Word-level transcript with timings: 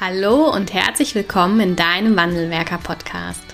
Hallo 0.00 0.50
und 0.50 0.72
herzlich 0.72 1.14
willkommen 1.14 1.60
in 1.60 1.76
deinem 1.76 2.16
Wandelwerker-Podcast. 2.16 3.44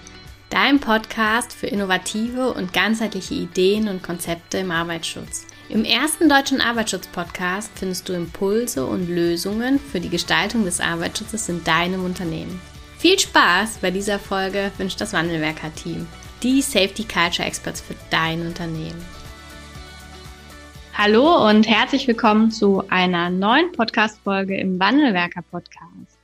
Dein 0.48 0.78
Podcast 0.78 1.52
für 1.52 1.66
innovative 1.66 2.54
und 2.54 2.72
ganzheitliche 2.72 3.34
Ideen 3.34 3.88
und 3.88 4.04
Konzepte 4.04 4.58
im 4.58 4.70
Arbeitsschutz. 4.70 5.48
Im 5.68 5.84
ersten 5.84 6.28
deutschen 6.28 6.60
Arbeitsschutz-Podcast 6.60 7.72
findest 7.74 8.08
du 8.08 8.12
Impulse 8.12 8.86
und 8.86 9.08
Lösungen 9.08 9.80
für 9.80 9.98
die 9.98 10.08
Gestaltung 10.08 10.64
des 10.64 10.80
Arbeitsschutzes 10.80 11.48
in 11.48 11.64
deinem 11.64 12.04
Unternehmen. 12.04 12.60
Viel 12.96 13.18
Spaß 13.18 13.78
bei 13.78 13.90
dieser 13.90 14.20
Folge 14.20 14.70
wünscht 14.78 15.00
das 15.00 15.14
Wandelwerker-Team, 15.14 16.06
die 16.44 16.62
Safety 16.62 17.02
Culture 17.02 17.48
Experts 17.48 17.80
für 17.80 17.96
dein 18.10 18.46
Unternehmen. 18.46 19.04
Hallo 20.94 21.48
und 21.48 21.66
herzlich 21.66 22.06
willkommen 22.06 22.52
zu 22.52 22.84
einer 22.88 23.30
neuen 23.30 23.72
Podcast-Folge 23.72 24.56
im 24.56 24.78
Wandelwerker-Podcast. 24.78 26.15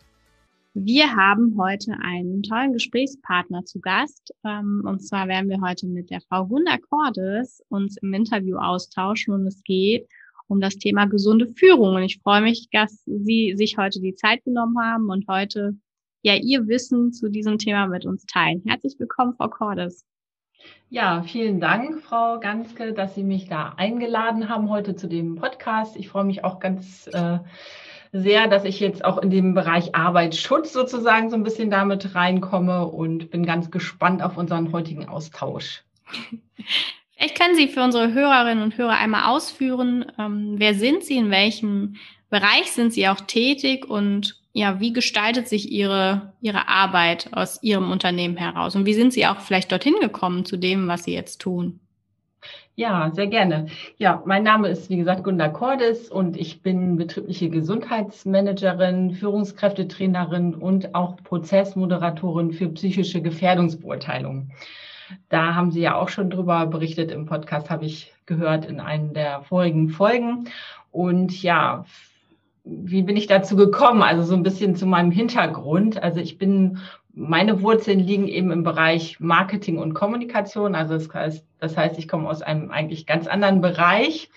Wir 0.74 1.14
haben 1.14 1.58
heute 1.58 1.92
einen 2.00 2.42
tollen 2.42 2.72
Gesprächspartner 2.72 3.66
zu 3.66 3.78
Gast. 3.78 4.34
Ähm, 4.42 4.82
und 4.86 5.00
zwar 5.00 5.28
werden 5.28 5.50
wir 5.50 5.60
heute 5.60 5.86
mit 5.86 6.08
der 6.08 6.22
Frau 6.22 6.46
Gunda 6.46 6.78
Cordes 6.78 7.62
uns 7.68 7.98
im 7.98 8.14
Interview 8.14 8.56
austauschen 8.56 9.34
und 9.34 9.46
es 9.46 9.62
geht 9.64 10.08
um 10.48 10.62
das 10.62 10.78
Thema 10.78 11.04
gesunde 11.04 11.52
Führung. 11.56 11.96
Und 11.96 12.04
ich 12.04 12.20
freue 12.22 12.40
mich, 12.40 12.68
dass 12.72 13.04
Sie 13.04 13.52
sich 13.54 13.76
heute 13.76 14.00
die 14.00 14.14
Zeit 14.14 14.44
genommen 14.44 14.78
haben 14.82 15.10
und 15.10 15.28
heute 15.28 15.76
ja 16.22 16.36
Ihr 16.36 16.66
Wissen 16.66 17.12
zu 17.12 17.28
diesem 17.28 17.58
Thema 17.58 17.86
mit 17.86 18.06
uns 18.06 18.24
teilen. 18.24 18.62
Herzlich 18.66 18.94
willkommen, 18.98 19.34
Frau 19.36 19.48
Cordes. 19.48 20.06
Ja, 20.88 21.22
vielen 21.22 21.60
Dank, 21.60 22.00
Frau 22.00 22.40
Ganske, 22.40 22.94
dass 22.94 23.14
Sie 23.14 23.24
mich 23.24 23.46
da 23.46 23.74
eingeladen 23.76 24.48
haben 24.48 24.70
heute 24.70 24.96
zu 24.96 25.06
dem 25.06 25.34
Podcast. 25.34 25.96
Ich 25.96 26.08
freue 26.08 26.24
mich 26.24 26.44
auch 26.44 26.60
ganz 26.60 27.08
äh, 27.12 27.40
sehr, 28.12 28.46
dass 28.46 28.64
ich 28.64 28.78
jetzt 28.78 29.04
auch 29.04 29.18
in 29.18 29.30
dem 29.30 29.54
Bereich 29.54 29.94
Arbeitsschutz 29.94 30.72
sozusagen 30.72 31.30
so 31.30 31.36
ein 31.36 31.42
bisschen 31.42 31.70
damit 31.70 32.14
reinkomme 32.14 32.86
und 32.86 33.30
bin 33.30 33.46
ganz 33.46 33.70
gespannt 33.70 34.22
auf 34.22 34.36
unseren 34.36 34.70
heutigen 34.72 35.08
Austausch. 35.08 35.82
Vielleicht 37.16 37.40
können 37.40 37.54
Sie 37.54 37.68
für 37.68 37.82
unsere 37.82 38.12
Hörerinnen 38.12 38.62
und 38.62 38.76
Hörer 38.76 38.98
einmal 38.98 39.32
ausführen, 39.32 40.04
ähm, 40.18 40.54
wer 40.56 40.74
sind 40.74 41.04
Sie, 41.04 41.16
in 41.16 41.30
welchem 41.30 41.96
Bereich 42.28 42.72
sind 42.72 42.92
Sie 42.92 43.08
auch 43.08 43.20
tätig 43.20 43.88
und 43.88 44.40
ja, 44.52 44.80
wie 44.80 44.92
gestaltet 44.92 45.48
sich 45.48 45.70
Ihre, 45.70 46.34
Ihre 46.42 46.68
Arbeit 46.68 47.30
aus 47.32 47.62
Ihrem 47.62 47.90
Unternehmen 47.90 48.36
heraus 48.36 48.76
und 48.76 48.84
wie 48.84 48.94
sind 48.94 49.12
Sie 49.12 49.26
auch 49.26 49.40
vielleicht 49.40 49.72
dorthin 49.72 49.94
gekommen 50.00 50.44
zu 50.44 50.58
dem, 50.58 50.88
was 50.88 51.04
Sie 51.04 51.14
jetzt 51.14 51.40
tun? 51.40 51.80
Ja, 52.74 53.10
sehr 53.12 53.26
gerne. 53.26 53.66
Ja, 53.98 54.22
mein 54.24 54.42
Name 54.44 54.68
ist, 54.68 54.88
wie 54.88 54.96
gesagt, 54.96 55.24
Gunda 55.24 55.48
Cordes 55.48 56.08
und 56.10 56.38
ich 56.38 56.62
bin 56.62 56.96
betriebliche 56.96 57.50
Gesundheitsmanagerin, 57.50 59.12
Führungskräftetrainerin 59.12 60.54
und 60.54 60.94
auch 60.94 61.16
Prozessmoderatorin 61.22 62.52
für 62.52 62.70
psychische 62.70 63.20
Gefährdungsbeurteilung. 63.20 64.50
Da 65.28 65.54
haben 65.54 65.70
Sie 65.70 65.82
ja 65.82 65.96
auch 65.96 66.08
schon 66.08 66.30
drüber 66.30 66.64
berichtet 66.64 67.10
im 67.10 67.26
Podcast, 67.26 67.68
habe 67.68 67.84
ich 67.84 68.14
gehört 68.24 68.64
in 68.64 68.80
einem 68.80 69.12
der 69.12 69.42
vorigen 69.42 69.90
Folgen. 69.90 70.48
Und 70.90 71.42
ja, 71.42 71.84
wie 72.64 73.02
bin 73.02 73.16
ich 73.16 73.26
dazu 73.26 73.56
gekommen? 73.56 74.02
Also 74.02 74.22
so 74.22 74.34
ein 74.34 74.42
bisschen 74.42 74.76
zu 74.76 74.86
meinem 74.86 75.10
Hintergrund. 75.10 76.02
Also 76.02 76.20
ich 76.20 76.38
bin 76.38 76.78
meine 77.14 77.62
Wurzeln 77.62 78.00
liegen 78.00 78.26
eben 78.26 78.50
im 78.50 78.62
Bereich 78.62 79.20
Marketing 79.20 79.78
und 79.78 79.94
Kommunikation. 79.94 80.74
Also 80.74 80.94
das 80.94 81.12
heißt, 81.12 81.46
das 81.58 81.76
heißt, 81.76 81.98
ich 81.98 82.08
komme 82.08 82.28
aus 82.28 82.42
einem 82.42 82.70
eigentlich 82.70 83.06
ganz 83.06 83.26
anderen 83.26 83.60
Bereich 83.60 84.30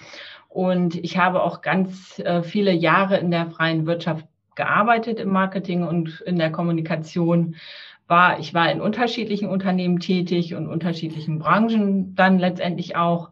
und 0.50 0.96
ich 0.96 1.18
habe 1.18 1.42
auch 1.42 1.62
ganz 1.62 2.20
äh, 2.20 2.44
viele 2.44 2.72
Jahre 2.72 3.18
in 3.18 3.32
der 3.32 3.48
freien 3.48 3.86
Wirtschaft 3.86 4.26
gearbeitet 4.56 5.20
im 5.20 5.30
Marketing 5.30 5.84
und 5.84 6.22
in 6.22 6.38
der 6.38 6.52
Kommunikation. 6.52 7.56
War, 8.08 8.40
ich 8.40 8.54
war 8.54 8.72
in 8.72 8.82
unterschiedlichen 8.82 9.50
Unternehmen 9.50 10.00
tätig 10.00 10.54
und 10.54 10.68
unterschiedlichen 10.68 11.40
Branchen 11.40 12.14
dann 12.14 12.38
letztendlich 12.38 12.96
auch. 12.96 13.32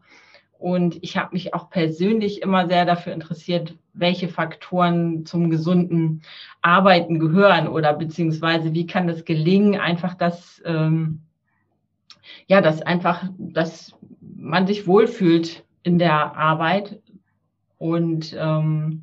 Und 0.58 0.98
ich 1.02 1.16
habe 1.16 1.30
mich 1.32 1.52
auch 1.52 1.68
persönlich 1.68 2.42
immer 2.42 2.66
sehr 2.68 2.84
dafür 2.84 3.12
interessiert, 3.12 3.74
welche 3.92 4.28
Faktoren 4.28 5.26
zum 5.26 5.50
gesunden 5.50 6.22
Arbeiten 6.62 7.18
gehören 7.18 7.68
oder 7.68 7.92
beziehungsweise 7.92 8.72
wie 8.72 8.86
kann 8.86 9.08
es 9.08 9.24
gelingen, 9.24 9.78
einfach 9.78 10.14
dass, 10.14 10.62
ähm, 10.64 11.20
ja, 12.46 12.60
dass 12.60 12.82
einfach, 12.82 13.24
dass 13.38 13.94
man 14.20 14.66
sich 14.66 14.86
wohlfühlt 14.86 15.64
in 15.82 15.98
der 15.98 16.36
Arbeit 16.36 16.98
und 17.78 18.34
ähm, 18.38 19.02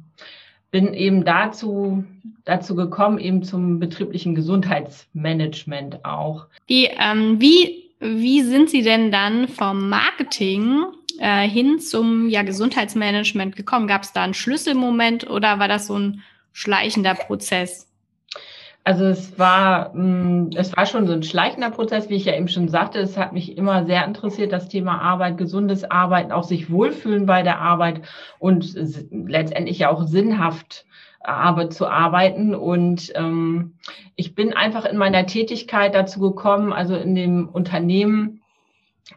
bin 0.72 0.94
eben 0.94 1.25
dazu, 1.25 2.03
dazu 2.45 2.75
gekommen, 2.75 3.19
eben 3.19 3.44
zum 3.44 3.79
betrieblichen 3.79 4.35
Gesundheitsmanagement 4.35 6.06
auch. 6.06 6.47
Wie, 6.66 6.85
ähm, 6.85 7.39
wie, 7.39 7.81
wie 8.01 8.41
sind 8.41 8.69
Sie 8.69 8.81
denn 8.81 9.12
dann 9.12 9.47
vom 9.47 9.88
Marketing 9.89 10.84
äh, 11.19 11.47
hin 11.47 11.79
zum 11.79 12.29
ja, 12.29 12.41
Gesundheitsmanagement 12.41 13.56
gekommen? 13.56 13.88
Gab 13.88 14.03
es 14.03 14.12
da 14.12 14.23
einen 14.23 14.34
Schlüsselmoment 14.34 15.29
oder 15.29 15.59
war 15.59 15.67
das 15.67 15.88
so 15.88 15.97
ein 15.97 16.23
schleichender 16.51 17.13
Prozess? 17.13 17.88
Also 18.84 19.06
es 19.06 19.38
war, 19.38 19.94
mh, 19.94 20.03
mm, 20.03 20.50
es 20.56 20.75
war 20.75 20.88
schon 20.88 21.06
so 21.06 21.13
ein 21.13 21.22
schleichender 21.22 21.69
Prozess, 21.69 22.09
wie 22.09 22.16
ich 22.16 22.25
ja 22.25 22.35
eben 22.35 22.47
schon 22.47 22.67
sagte. 22.67 23.00
Es 23.00 23.17
hat 23.17 23.34
mich 23.34 23.56
immer 23.56 23.85
sehr 23.85 24.03
interessiert, 24.06 24.51
das 24.51 24.68
Thema 24.68 25.00
Arbeit, 25.00 25.38
gesundes 25.38 25.89
Arbeiten, 25.89 26.31
auch 26.31 26.44
sich 26.44 26.72
wohlfühlen 26.72 27.28
bei 27.28 27.44
der 27.44 27.59
Arbeit 27.59 28.01
und 28.39 28.75
letztendlich 29.12 29.78
ja 29.78 29.89
auch 29.89 30.03
sinnhaft 30.07 30.85
Arbeit 31.24 31.74
zu 31.74 31.88
arbeiten. 31.88 32.56
Und 32.56 33.12
ähm, 33.16 33.74
ich 34.16 34.36
bin 34.36 34.54
einfach 34.54 34.86
in 34.86 34.98
meiner 34.98 35.26
Tätigkeit 35.26 35.94
dazu 35.96 36.20
gekommen, 36.20 36.74
also 36.74 36.96
in 36.96 37.16
dem 37.16 37.50
Unternehmen, 37.50 38.42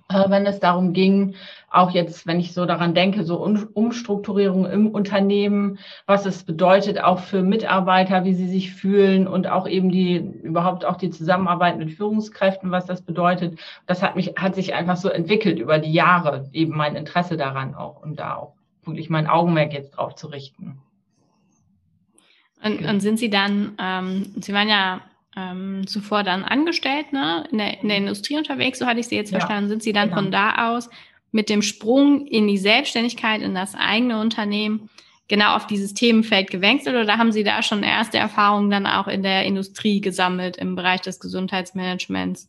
äh, 0.08 0.28
wenn 0.28 0.46
es 0.46 0.60
darum 0.60 0.92
ging, 0.92 1.34
auch 1.70 1.90
jetzt, 1.90 2.26
wenn 2.26 2.40
ich 2.40 2.52
so 2.52 2.66
daran 2.66 2.94
denke, 2.94 3.24
so 3.24 3.38
Umstrukturierung 3.38 4.66
im 4.66 4.88
Unternehmen, 4.88 5.78
was 6.06 6.26
es 6.26 6.44
bedeutet 6.44 7.02
auch 7.02 7.20
für 7.20 7.42
Mitarbeiter, 7.42 8.24
wie 8.24 8.34
sie 8.34 8.48
sich 8.48 8.72
fühlen 8.72 9.26
und 9.26 9.46
auch 9.46 9.68
eben 9.68 9.90
die, 9.90 10.16
überhaupt 10.16 10.84
auch 10.84 10.96
die 10.96 11.10
Zusammenarbeit 11.10 11.78
mit 11.78 11.92
Führungskräften, 11.92 12.70
was 12.70 12.86
das 12.86 13.02
bedeutet. 13.02 13.58
Das 13.86 14.02
hat 14.02 14.16
mich, 14.16 14.34
hat 14.36 14.54
sich 14.54 14.74
einfach 14.74 14.96
so 14.96 15.08
entwickelt 15.08 15.58
über 15.58 15.78
die 15.78 15.92
Jahre, 15.92 16.48
eben 16.52 16.76
mein 16.76 16.96
Interesse 16.96 17.36
daran 17.36 17.74
auch 17.74 18.02
und 18.02 18.18
da 18.20 18.36
auch 18.36 18.54
wirklich 18.84 19.10
mein 19.10 19.26
Augenmerk 19.26 19.72
jetzt 19.72 19.92
drauf 19.92 20.14
zu 20.14 20.28
richten. 20.28 20.78
Und, 22.64 22.84
und 22.84 23.00
sind 23.00 23.18
Sie 23.18 23.28
dann, 23.28 23.74
ähm, 23.78 24.32
Sie 24.40 24.52
waren 24.54 24.68
ja 24.68 25.02
ähm, 25.36 25.86
zuvor 25.86 26.22
dann 26.22 26.44
angestellt, 26.44 27.12
ne, 27.12 27.44
in 27.50 27.58
der, 27.58 27.82
in 27.82 27.88
der 27.88 27.98
Industrie 27.98 28.36
unterwegs, 28.36 28.78
so 28.78 28.86
hatte 28.86 29.00
ich 29.00 29.08
Sie 29.08 29.16
jetzt 29.16 29.32
ja, 29.32 29.38
verstanden. 29.38 29.68
Sind 29.68 29.82
Sie 29.82 29.92
dann 29.92 30.08
genau. 30.08 30.22
von 30.22 30.32
da 30.32 30.70
aus 30.72 30.88
mit 31.30 31.50
dem 31.50 31.62
Sprung 31.62 32.26
in 32.26 32.48
die 32.48 32.58
Selbstständigkeit, 32.58 33.42
in 33.42 33.54
das 33.54 33.74
eigene 33.74 34.20
Unternehmen 34.20 34.88
genau 35.28 35.56
auf 35.56 35.66
dieses 35.66 35.94
Themenfeld 35.94 36.50
gewechselt 36.50 36.96
oder 36.96 37.18
haben 37.18 37.32
Sie 37.32 37.44
da 37.44 37.62
schon 37.62 37.82
erste 37.82 38.18
Erfahrungen 38.18 38.70
dann 38.70 38.86
auch 38.86 39.08
in 39.08 39.22
der 39.22 39.44
Industrie 39.44 40.00
gesammelt 40.00 40.56
im 40.56 40.76
Bereich 40.76 41.00
des 41.00 41.20
Gesundheitsmanagements? 41.20 42.48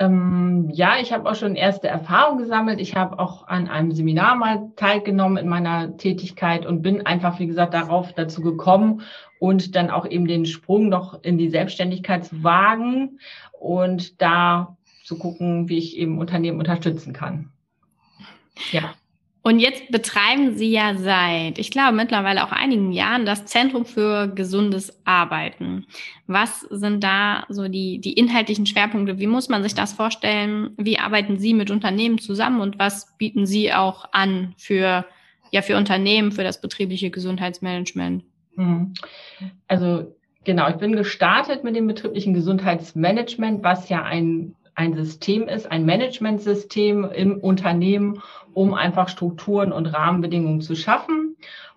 Ähm, 0.00 0.70
ja, 0.72 0.94
ich 0.98 1.12
habe 1.12 1.28
auch 1.30 1.34
schon 1.34 1.54
erste 1.54 1.86
Erfahrungen 1.86 2.38
gesammelt. 2.38 2.80
Ich 2.80 2.96
habe 2.96 3.18
auch 3.18 3.46
an 3.46 3.68
einem 3.68 3.92
Seminar 3.92 4.34
mal 4.34 4.72
teilgenommen 4.74 5.36
in 5.36 5.46
meiner 5.46 5.98
Tätigkeit 5.98 6.64
und 6.64 6.80
bin 6.80 7.04
einfach, 7.04 7.38
wie 7.38 7.46
gesagt, 7.46 7.74
darauf 7.74 8.14
dazu 8.14 8.40
gekommen 8.40 9.02
und 9.38 9.76
dann 9.76 9.90
auch 9.90 10.06
eben 10.06 10.26
den 10.26 10.46
Sprung 10.46 10.88
noch 10.88 11.22
in 11.22 11.36
die 11.36 11.50
Selbstständigkeit 11.50 12.24
zu 12.24 12.42
wagen 12.42 13.20
und 13.52 14.22
da 14.22 14.78
zu 15.04 15.18
gucken, 15.18 15.68
wie 15.68 15.76
ich 15.76 15.98
eben 15.98 16.18
Unternehmen 16.18 16.58
unterstützen 16.58 17.12
kann. 17.12 17.50
Ja. 18.72 18.94
Und 19.42 19.58
jetzt 19.58 19.90
betreiben 19.90 20.54
Sie 20.56 20.70
ja 20.70 20.94
seit, 20.94 21.58
ich 21.58 21.70
glaube, 21.70 21.96
mittlerweile 21.96 22.44
auch 22.44 22.52
einigen 22.52 22.92
Jahren 22.92 23.24
das 23.24 23.46
Zentrum 23.46 23.86
für 23.86 24.28
gesundes 24.28 25.00
Arbeiten. 25.06 25.86
Was 26.26 26.60
sind 26.60 27.02
da 27.02 27.46
so 27.48 27.66
die, 27.68 28.00
die 28.00 28.12
inhaltlichen 28.12 28.66
Schwerpunkte? 28.66 29.18
Wie 29.18 29.26
muss 29.26 29.48
man 29.48 29.62
sich 29.62 29.74
das 29.74 29.94
vorstellen? 29.94 30.72
Wie 30.76 30.98
arbeiten 30.98 31.38
Sie 31.38 31.54
mit 31.54 31.70
Unternehmen 31.70 32.18
zusammen 32.18 32.60
und 32.60 32.78
was 32.78 33.16
bieten 33.16 33.46
Sie 33.46 33.72
auch 33.72 34.12
an 34.12 34.54
für, 34.58 35.06
ja, 35.50 35.62
für 35.62 35.78
Unternehmen, 35.78 36.32
für 36.32 36.44
das 36.44 36.60
betriebliche 36.60 37.10
Gesundheitsmanagement? 37.10 38.24
Mhm. 38.56 38.92
Also, 39.68 40.14
genau, 40.44 40.68
ich 40.68 40.76
bin 40.76 40.92
gestartet 40.92 41.64
mit 41.64 41.76
dem 41.76 41.86
betrieblichen 41.86 42.34
Gesundheitsmanagement, 42.34 43.64
was 43.64 43.88
ja 43.88 44.02
ein 44.02 44.54
ein 44.80 44.94
System 44.94 45.46
ist, 45.46 45.70
ein 45.70 45.84
Managementsystem 45.84 47.04
im 47.04 47.36
Unternehmen, 47.38 48.22
um 48.54 48.72
einfach 48.72 49.10
Strukturen 49.10 49.72
und 49.72 49.86
Rahmenbedingungen 49.86 50.62
zu 50.62 50.74
schaffen. 50.74 51.36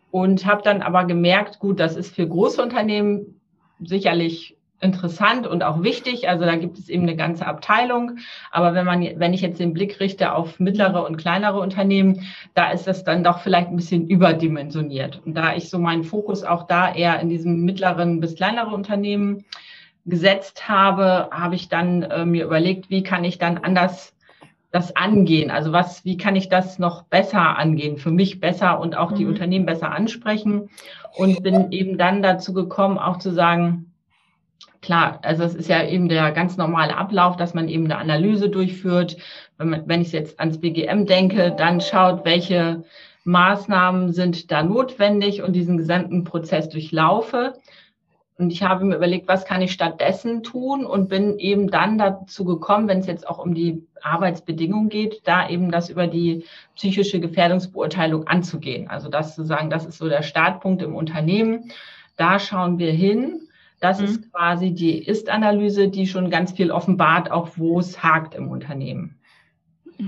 Und 0.09 0.45
habe 0.45 0.61
dann 0.63 0.81
aber 0.81 1.03
gemerkt, 1.03 1.59
gut, 1.59 1.79
das 1.79 1.97
ist 1.97 2.15
für 2.15 2.25
große 2.25 2.61
Unternehmen 2.61 3.41
sicherlich 3.83 4.55
interessant 4.79 5.47
und 5.47 5.63
auch 5.63 5.83
wichtig. 5.83 6.29
Also 6.29 6.45
da 6.45 6.55
gibt 6.55 6.77
es 6.77 6.87
eben 6.87 7.03
eine 7.03 7.17
ganze 7.17 7.45
Abteilung. 7.45 8.19
Aber 8.51 8.73
wenn 8.73 8.85
man, 8.85 9.01
wenn 9.17 9.33
ich 9.33 9.41
jetzt 9.41 9.59
den 9.59 9.73
Blick 9.73 9.99
richte 9.99 10.33
auf 10.33 10.59
mittlere 10.59 11.05
und 11.05 11.17
kleinere 11.17 11.59
Unternehmen, 11.59 12.21
da 12.53 12.71
ist 12.71 12.85
das 12.85 13.03
dann 13.03 13.23
doch 13.23 13.39
vielleicht 13.39 13.69
ein 13.69 13.75
bisschen 13.75 14.07
überdimensioniert. 14.07 15.21
Und 15.25 15.35
da 15.35 15.55
ich 15.55 15.69
so 15.69 15.77
meinen 15.77 16.03
Fokus 16.03 16.43
auch 16.43 16.67
da 16.67 16.93
eher 16.93 17.19
in 17.19 17.27
diesem 17.27 17.65
mittleren 17.65 18.21
bis 18.21 18.35
kleinere 18.35 18.73
Unternehmen 18.73 19.43
gesetzt 20.05 20.67
habe, 20.67 21.29
habe 21.31 21.55
ich 21.55 21.69
dann 21.69 22.03
äh, 22.03 22.25
mir 22.25 22.45
überlegt, 22.45 22.89
wie 22.89 23.03
kann 23.03 23.23
ich 23.23 23.37
dann 23.37 23.57
anders 23.57 24.13
das 24.71 24.95
angehen? 24.95 25.51
Also 25.51 25.71
was, 25.71 26.03
wie 26.03 26.17
kann 26.17 26.35
ich 26.35 26.49
das 26.49 26.79
noch 26.79 27.03
besser 27.03 27.57
angehen, 27.57 27.97
für 27.97 28.11
mich 28.11 28.39
besser 28.39 28.79
und 28.79 28.97
auch 28.97 29.11
die 29.11 29.23
mhm. 29.23 29.31
Unternehmen 29.31 29.65
besser 29.65 29.91
ansprechen? 29.91 30.69
Und 31.15 31.43
bin 31.43 31.71
eben 31.71 31.97
dann 31.97 32.23
dazu 32.23 32.53
gekommen, 32.53 32.97
auch 32.97 33.19
zu 33.19 33.31
sagen, 33.31 33.93
klar, 34.81 35.19
also 35.23 35.43
es 35.43 35.55
ist 35.55 35.69
ja 35.69 35.83
eben 35.83 36.09
der 36.09 36.31
ganz 36.31 36.57
normale 36.57 36.97
Ablauf, 36.97 37.37
dass 37.37 37.53
man 37.53 37.69
eben 37.69 37.85
eine 37.85 37.97
Analyse 37.97 38.49
durchführt. 38.49 39.17
Wenn, 39.57 39.69
man, 39.69 39.87
wenn 39.87 40.01
ich 40.01 40.11
jetzt 40.11 40.39
ans 40.39 40.59
BGM 40.59 41.05
denke, 41.05 41.53
dann 41.55 41.79
schaut, 41.79 42.25
welche 42.25 42.83
Maßnahmen 43.23 44.11
sind 44.11 44.51
da 44.51 44.63
notwendig 44.63 45.41
und 45.41 45.53
diesen 45.53 45.77
gesamten 45.77 46.23
Prozess 46.23 46.69
durchlaufe. 46.69 47.53
Und 48.37 48.51
ich 48.51 48.63
habe 48.63 48.83
mir 48.83 48.95
überlegt, 48.95 49.27
was 49.27 49.45
kann 49.45 49.61
ich 49.61 49.71
stattdessen 49.71 50.41
tun 50.41 50.85
und 50.85 51.07
bin 51.07 51.37
eben 51.37 51.69
dann 51.69 51.99
dazu 51.99 52.45
gekommen, 52.45 52.87
wenn 52.87 52.99
es 52.99 53.05
jetzt 53.05 53.27
auch 53.27 53.37
um 53.37 53.53
die 53.53 53.85
Arbeitsbedingungen 54.01 54.89
geht, 54.89 55.21
da 55.25 55.47
eben 55.47 55.71
das 55.71 55.89
über 55.89 56.07
die 56.07 56.43
psychische 56.75 57.19
Gefährdungsbeurteilung 57.19 58.27
anzugehen. 58.27 58.89
Also 58.89 59.07
das 59.07 59.35
zu 59.35 59.43
sagen, 59.43 59.69
das 59.69 59.85
ist 59.85 59.99
so 59.99 60.09
der 60.09 60.23
Startpunkt 60.23 60.81
im 60.81 60.95
Unternehmen. 60.95 61.71
Da 62.17 62.39
schauen 62.39 62.79
wir 62.79 62.91
hin. 62.91 63.47
Das 63.79 63.99
mhm. 63.99 64.05
ist 64.05 64.31
quasi 64.31 64.71
die 64.71 64.97
Ist-Analyse, 64.97 65.89
die 65.89 66.07
schon 66.07 66.31
ganz 66.31 66.53
viel 66.53 66.71
offenbart, 66.71 67.29
auch 67.29 67.49
wo 67.55 67.79
es 67.79 68.01
hakt 68.01 68.33
im 68.33 68.49
Unternehmen. 68.49 69.19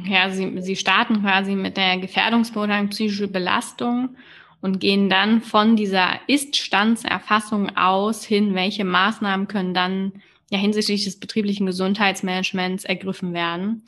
Ja, 0.06 0.30
Sie, 0.30 0.62
Sie 0.62 0.76
starten 0.76 1.22
quasi 1.22 1.56
mit 1.56 1.78
der 1.78 2.00
Gefährdungsbeurteilung 2.00 2.90
psychische 2.90 3.28
Belastung 3.28 4.16
und 4.66 4.80
gehen 4.80 5.12
dann 5.12 5.42
von 5.42 5.76
dieser 5.76 6.20
Ist-Standserfassung 6.26 7.78
aus 7.78 8.24
hin, 8.24 8.56
welche 8.56 8.84
Maßnahmen 8.84 9.48
können 9.48 9.76
dann 9.76 10.14
ja 10.50 10.58
hinsichtlich 10.58 11.04
des 11.04 11.20
betrieblichen 11.20 11.68
Gesundheitsmanagements 11.68 12.84
ergriffen 12.84 13.36
werden. 13.36 13.84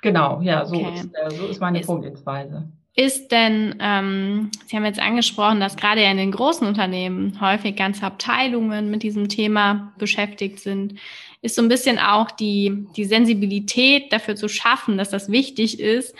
Genau, 0.00 0.40
ja, 0.40 0.66
so, 0.66 0.74
okay. 0.74 0.94
ist, 0.94 1.10
äh, 1.14 1.30
so 1.30 1.46
ist 1.46 1.60
meine 1.60 1.78
ist, 1.78 1.86
Vorgehensweise. 1.86 2.68
Ist 2.96 3.30
denn, 3.30 3.76
ähm, 3.78 4.50
Sie 4.66 4.76
haben 4.76 4.84
jetzt 4.84 4.98
angesprochen, 4.98 5.60
dass 5.60 5.76
gerade 5.76 6.02
ja 6.02 6.10
in 6.10 6.16
den 6.16 6.32
großen 6.32 6.66
Unternehmen 6.66 7.40
häufig 7.40 7.76
ganze 7.76 8.04
Abteilungen 8.04 8.90
mit 8.90 9.04
diesem 9.04 9.28
Thema 9.28 9.92
beschäftigt 9.98 10.58
sind. 10.58 10.98
Ist 11.42 11.54
so 11.54 11.62
ein 11.62 11.68
bisschen 11.68 12.00
auch 12.00 12.32
die, 12.32 12.88
die 12.96 13.04
Sensibilität 13.04 14.12
dafür 14.12 14.34
zu 14.34 14.48
schaffen, 14.48 14.98
dass 14.98 15.10
das 15.10 15.30
wichtig 15.30 15.78
ist, 15.78 16.16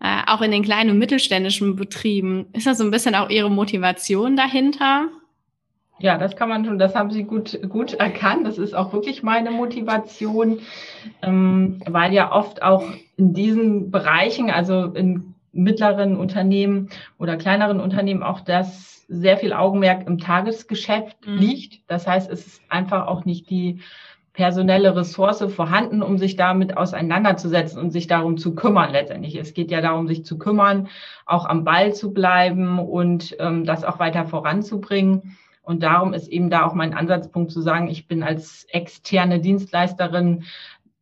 äh, 0.00 0.22
auch 0.26 0.42
in 0.42 0.50
den 0.50 0.62
kleinen 0.62 0.90
und 0.90 0.98
mittelständischen 0.98 1.76
Betrieben. 1.76 2.46
Ist 2.52 2.66
das 2.66 2.78
so 2.78 2.84
ein 2.84 2.90
bisschen 2.90 3.14
auch 3.14 3.30
Ihre 3.30 3.50
Motivation 3.50 4.36
dahinter? 4.36 5.08
Ja, 5.98 6.18
das 6.18 6.36
kann 6.36 6.50
man 6.50 6.64
schon, 6.64 6.78
das 6.78 6.94
haben 6.94 7.10
Sie 7.10 7.24
gut, 7.24 7.58
gut 7.68 7.94
erkannt. 7.94 8.46
Das 8.46 8.58
ist 8.58 8.74
auch 8.74 8.92
wirklich 8.92 9.22
meine 9.22 9.50
Motivation, 9.50 10.60
ähm, 11.22 11.80
weil 11.86 12.12
ja 12.12 12.32
oft 12.32 12.62
auch 12.62 12.84
in 13.16 13.32
diesen 13.32 13.90
Bereichen, 13.90 14.50
also 14.50 14.84
in 14.84 15.34
mittleren 15.52 16.16
Unternehmen 16.18 16.90
oder 17.18 17.38
kleineren 17.38 17.80
Unternehmen 17.80 18.22
auch 18.22 18.40
das 18.40 19.06
sehr 19.08 19.38
viel 19.38 19.54
Augenmerk 19.54 20.06
im 20.06 20.18
Tagesgeschäft 20.18 21.26
mhm. 21.26 21.38
liegt. 21.38 21.90
Das 21.90 22.06
heißt, 22.06 22.30
es 22.30 22.46
ist 22.46 22.62
einfach 22.68 23.06
auch 23.06 23.24
nicht 23.24 23.48
die 23.48 23.80
personelle 24.36 24.94
Ressource 24.94 25.42
vorhanden, 25.48 26.02
um 26.02 26.18
sich 26.18 26.36
damit 26.36 26.76
auseinanderzusetzen 26.76 27.80
und 27.80 27.90
sich 27.90 28.06
darum 28.06 28.36
zu 28.36 28.54
kümmern 28.54 28.92
letztendlich. 28.92 29.34
Es 29.34 29.54
geht 29.54 29.70
ja 29.70 29.80
darum, 29.80 30.06
sich 30.06 30.26
zu 30.26 30.36
kümmern, 30.36 30.88
auch 31.24 31.46
am 31.46 31.64
Ball 31.64 31.94
zu 31.94 32.12
bleiben 32.12 32.78
und 32.78 33.34
ähm, 33.40 33.64
das 33.64 33.82
auch 33.82 33.98
weiter 33.98 34.26
voranzubringen. 34.26 35.38
Und 35.62 35.82
darum 35.82 36.12
ist 36.12 36.28
eben 36.28 36.50
da 36.50 36.66
auch 36.66 36.74
mein 36.74 36.92
Ansatzpunkt 36.92 37.50
zu 37.50 37.62
sagen, 37.62 37.88
ich 37.88 38.08
bin 38.08 38.22
als 38.22 38.66
externe 38.68 39.40
Dienstleisterin 39.40 40.44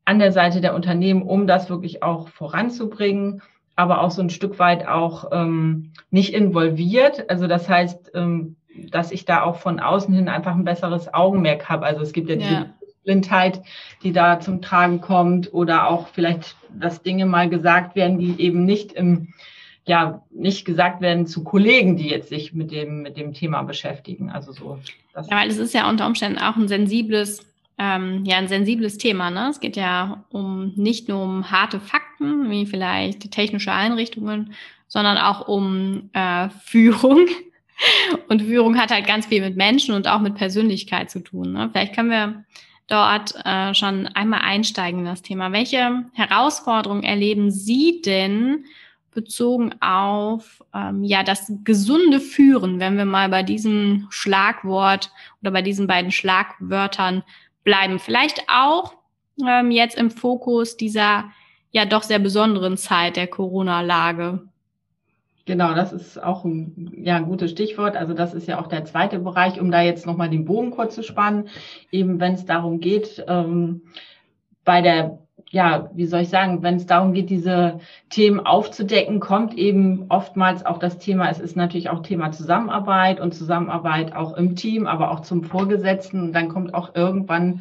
an 0.05 0.21
der 0.21 0.31
Seite 0.31 0.61
der 0.61 0.75
Unternehmen, 0.75 1.23
um 1.23 1.49
das 1.49 1.69
wirklich 1.69 2.05
auch 2.05 2.29
voranzubringen, 2.29 3.43
aber 3.75 4.01
auch 4.01 4.13
so 4.13 4.23
ein 4.23 4.31
Stück 4.31 4.61
weit 4.61 4.87
auch 4.87 5.33
ähm, 5.33 5.91
nicht 6.13 6.33
involviert. 6.33 7.29
Also 7.29 7.49
das 7.49 7.69
heißt, 7.69 8.13
ähm, 8.15 8.55
dass 8.93 9.11
ich 9.11 9.25
da 9.25 9.43
auch 9.43 9.57
von 9.57 9.81
außen 9.81 10.15
hin 10.15 10.29
einfach 10.29 10.55
ein 10.55 10.65
besseres 10.65 11.13
Augenmerk 11.13 11.69
habe. 11.69 11.85
Also 11.85 12.03
es 12.03 12.13
gibt 12.13 12.31
ja, 12.31 12.37
ja. 12.37 12.41
diese 12.41 12.75
Blindheit, 13.05 13.63
die 14.03 14.13
da 14.13 14.41
zum 14.41 14.63
Tragen 14.63 15.01
kommt 15.01 15.53
oder 15.53 15.89
auch 15.89 16.09
vielleicht, 16.09 16.57
dass 16.71 17.03
Dinge 17.03 17.27
mal 17.27 17.49
gesagt 17.49 17.97
werden, 17.97 18.19
die 18.19 18.41
eben 18.41 18.65
nicht 18.65 18.93
im 18.93 19.29
ja 19.87 20.23
nicht 20.31 20.65
gesagt 20.65 21.03
werden 21.03 21.27
zu 21.27 21.45
Kollegen, 21.45 21.97
die 21.97 22.09
jetzt 22.09 22.31
sich 22.31 22.55
mit 22.55 22.71
dem 22.71 23.03
mit 23.03 23.17
dem 23.17 23.35
Thema 23.35 23.63
beschäftigen. 23.63 24.31
Also 24.31 24.53
so. 24.53 24.79
ja, 25.15 25.25
weil 25.31 25.51
es 25.51 25.59
ist 25.59 25.75
ja 25.75 25.89
unter 25.89 26.07
Umständen 26.07 26.39
auch 26.39 26.57
ein 26.57 26.69
sensibles 26.69 27.47
ähm, 27.79 28.25
ja 28.25 28.39
ein 28.39 28.49
sensibles 28.49 28.99
Thema. 28.99 29.31
Ne? 29.31 29.49
Es 29.51 29.61
geht 29.61 29.77
ja 29.77 30.25
um 30.31 30.73
nicht 30.77 31.09
nur 31.09 31.23
um 31.23 31.51
harte 31.51 31.81
Fakten 31.81 32.51
wie 32.51 32.67
vielleicht 32.67 33.31
technische 33.31 33.73
Einrichtungen, 33.73 34.55
sondern 34.87 35.19
auch 35.19 35.49
um 35.49 36.11
äh, 36.13 36.49
Führung. 36.65 37.27
Und 38.29 38.43
Führung 38.43 38.79
hat 38.79 38.93
halt 38.93 39.07
ganz 39.07 39.27
viel 39.27 39.41
mit 39.41 39.57
Menschen 39.57 39.97
und 39.97 40.07
auch 40.07 40.21
mit 40.21 40.37
Persönlichkeit 40.37 41.11
zu 41.11 41.19
tun. 41.19 41.53
Ne? 41.53 41.69
Vielleicht 41.73 41.93
können 41.93 42.11
wir 42.11 42.45
dort 42.87 43.35
äh, 43.45 43.75
schon 43.75 44.07
einmal 44.09 44.41
einsteigen 44.43 45.01
in 45.01 45.07
das 45.07 45.23
Thema. 45.23 45.53
Welche 45.53 46.05
Herausforderungen 46.13 47.03
erleben 47.03 47.51
Sie 47.51 48.03
denn 48.03 48.65
bezogen 49.13 49.75
auf 49.81 50.63
ähm, 50.75 51.05
ja 51.05 51.23
das 51.23 51.51
gesunde 51.63 52.21
Führen, 52.21 52.81
wenn 52.81 52.97
wir 52.97 53.05
mal 53.05 53.29
bei 53.29 53.43
diesem 53.43 54.07
Schlagwort 54.11 55.11
oder 55.41 55.53
bei 55.53 55.63
diesen 55.63 55.87
beiden 55.87 56.11
Schlagwörtern 56.11 57.23
bleiben? 57.63 57.99
Vielleicht 57.99 58.43
auch 58.49 58.95
ähm, 59.47 59.71
jetzt 59.71 59.97
im 59.97 60.11
Fokus 60.11 60.77
dieser 60.77 61.31
ja 61.71 61.85
doch 61.85 62.03
sehr 62.03 62.19
besonderen 62.19 62.77
Zeit 62.77 63.17
der 63.17 63.27
Corona-Lage. 63.27 64.49
Genau, 65.47 65.75
das 65.75 65.93
ist 65.93 66.23
auch 66.23 66.45
ein, 66.45 66.93
ja, 66.97 67.17
ein 67.17 67.27
gutes 67.27 67.51
Stichwort. 67.51 67.97
Also 67.97 68.15
das 68.15 68.33
ist 68.33 68.49
ja 68.49 68.59
auch 68.59 68.67
der 68.67 68.87
zweite 68.87 69.19
Bereich, 69.19 69.61
um 69.61 69.71
da 69.71 69.83
jetzt 69.83 70.07
nochmal 70.07 70.31
den 70.31 70.47
Bogen 70.47 70.71
kurz 70.71 70.95
zu 70.95 71.03
spannen. 71.03 71.49
Eben 71.93 72.19
wenn 72.19 72.33
es 72.33 72.47
darum 72.47 72.81
geht, 72.81 73.23
ähm, 73.29 73.83
bei 74.65 74.81
der, 74.81 75.19
ja, 75.51 75.91
wie 75.95 76.07
soll 76.07 76.23
ich 76.23 76.31
sagen, 76.31 76.63
wenn 76.63 76.77
es 76.77 76.87
darum 76.87 77.13
geht, 77.13 77.29
diese 77.29 77.81
Themen 78.09 78.41
aufzudecken, 78.41 79.21
kommt 79.21 79.55
eben 79.55 80.07
oftmals 80.09 80.65
auch 80.65 80.79
das 80.79 80.99
Thema, 80.99 81.29
es 81.31 81.41
ist 81.41 81.57
natürlich 81.57 81.91
auch 81.91 82.01
Thema 82.01 82.33
Zusammenarbeit 82.33 83.21
und 83.21 83.35
Zusammenarbeit 83.35 84.17
auch 84.17 84.35
im 84.39 84.57
Team, 84.57 84.87
aber 84.87 85.11
auch 85.11 85.21
zum 85.21 85.45
Vorgesetzten. 85.45 86.23
Und 86.23 86.33
dann 86.33 86.49
kommt 86.49 86.73
auch 86.73 86.95
irgendwann 86.95 87.61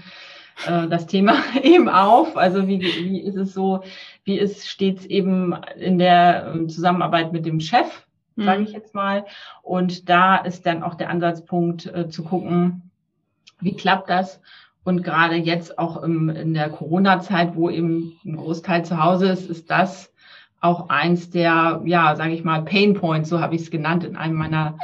äh, 0.67 0.87
das 0.87 1.07
Thema 1.07 1.35
eben 1.63 1.89
auf. 1.89 2.37
Also 2.37 2.67
wie, 2.67 2.81
wie 2.81 3.21
ist 3.21 3.35
es 3.35 3.53
so, 3.53 3.83
wie 4.23 4.37
ist 4.37 4.67
stets 4.67 5.05
eben 5.05 5.55
in 5.77 5.99
der 5.99 6.51
ähm, 6.53 6.69
Zusammenarbeit 6.69 7.33
mit 7.33 7.45
dem 7.45 7.59
Chef, 7.59 8.05
sage 8.35 8.59
mhm. 8.59 8.65
ich 8.65 8.73
jetzt 8.73 8.95
mal. 8.95 9.25
Und 9.61 10.09
da 10.09 10.37
ist 10.37 10.65
dann 10.65 10.83
auch 10.83 10.95
der 10.95 11.09
Ansatzpunkt 11.09 11.85
äh, 11.87 12.09
zu 12.09 12.23
gucken, 12.23 12.91
wie 13.59 13.75
klappt 13.75 14.09
das? 14.09 14.41
Und 14.83 15.03
gerade 15.03 15.35
jetzt 15.35 15.79
auch 15.79 16.03
im, 16.03 16.29
in 16.29 16.53
der 16.53 16.69
Corona-Zeit, 16.69 17.55
wo 17.55 17.69
eben 17.69 18.19
ein 18.25 18.35
Großteil 18.35 18.83
zu 18.83 19.01
Hause 19.01 19.27
ist, 19.29 19.49
ist 19.49 19.71
das 19.71 20.13
auch 20.59 20.89
eins 20.89 21.29
der, 21.29 21.81
ja, 21.85 22.15
sage 22.15 22.33
ich 22.33 22.43
mal, 22.43 22.63
Pain 22.63 22.93
Points, 22.93 23.29
so 23.29 23.41
habe 23.41 23.55
ich 23.55 23.61
es 23.61 23.71
genannt 23.71 24.03
in 24.03 24.15
einem 24.15 24.35
meiner 24.35 24.77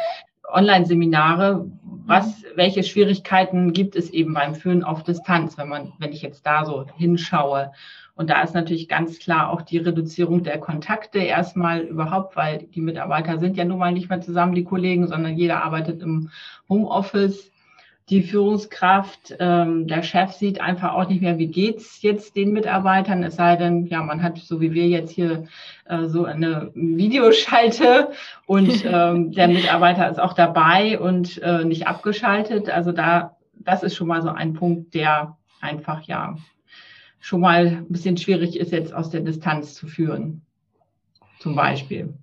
Online-Seminare. 0.52 1.66
Was, 2.10 2.44
welche 2.56 2.82
Schwierigkeiten 2.82 3.72
gibt 3.72 3.96
es 3.96 4.10
eben 4.10 4.34
beim 4.34 4.56
Führen 4.56 4.84
auf 4.84 5.04
Distanz, 5.04 5.60
wenn 5.60 5.70
man, 5.70 5.94
wenn 6.00 6.12
ich 6.12 6.24
jetzt 6.24 6.44
da 6.44 6.66
so 6.66 6.88
hinschaue? 6.98 7.72
Und 8.16 8.32
da 8.32 8.42
ist 8.42 8.56
natürlich 8.56 8.90
ganz 8.90 9.20
klar 9.20 9.52
auch 9.52 9.62
die 9.62 9.78
Reduzierung 9.78 10.42
der 10.42 10.58
Kontakte 10.58 11.20
erstmal 11.20 11.82
überhaupt, 11.82 12.36
weil 12.36 12.64
die 12.64 12.82
Mitarbeiter 12.82 13.38
sind 13.38 13.58
ja 13.58 13.64
nun 13.64 13.78
mal 13.78 13.92
nicht 13.92 14.10
mehr 14.10 14.22
zusammen, 14.22 14.56
die 14.56 14.64
Kollegen, 14.64 15.08
sondern 15.08 15.38
jeder 15.38 15.64
arbeitet 15.64 16.02
im 16.02 16.32
Homeoffice. 16.68 17.52
Die 18.10 18.24
Führungskraft, 18.24 19.36
ähm, 19.40 19.88
der 19.88 20.02
Chef 20.02 20.32
sieht 20.32 20.62
einfach 20.62 20.94
auch 20.94 21.08
nicht 21.08 21.22
mehr, 21.22 21.38
wie 21.38 21.48
geht's 21.48 22.02
jetzt 22.02 22.36
den 22.36 22.54
Mitarbeitern, 22.54 23.24
es 23.24 23.36
sei 23.36 23.56
denn, 23.56 23.86
ja, 23.86 24.02
man 24.02 24.24
hat, 24.24 24.38
so 24.40 24.60
wie 24.62 24.74
wir 24.74 24.88
jetzt 24.88 25.12
hier, 25.12 25.46
äh, 25.86 26.08
so 26.08 26.26
eine 26.26 26.72
Videoschalte 26.74 28.10
und 28.48 28.84
ähm, 28.86 29.32
der 29.32 29.48
Mitarbeiter 29.48 30.10
ist 30.10 30.20
auch 30.20 30.34
dabei 30.34 31.00
und 31.00 31.40
äh, 31.44 31.64
nicht 31.66 31.88
abgeschaltet. 31.88 32.70
Also 32.70 32.92
da, 32.92 33.38
das 33.54 33.84
ist 33.84 33.96
schon 33.96 34.08
mal 34.08 34.22
so 34.22 34.30
ein 34.30 34.54
Punkt, 34.54 34.96
der 34.96 35.38
einfach 35.62 36.02
ja 36.02 36.36
schon 37.20 37.42
mal 37.42 37.68
ein 37.68 37.90
bisschen 37.90 38.18
schwierig 38.18 38.58
ist, 38.58 38.72
jetzt 38.72 38.94
aus 38.94 39.10
der 39.10 39.22
Distanz 39.22 39.76
zu 39.76 39.88
führen. 39.88 40.42
Zum 41.40 41.56
Beispiel. 41.56 42.14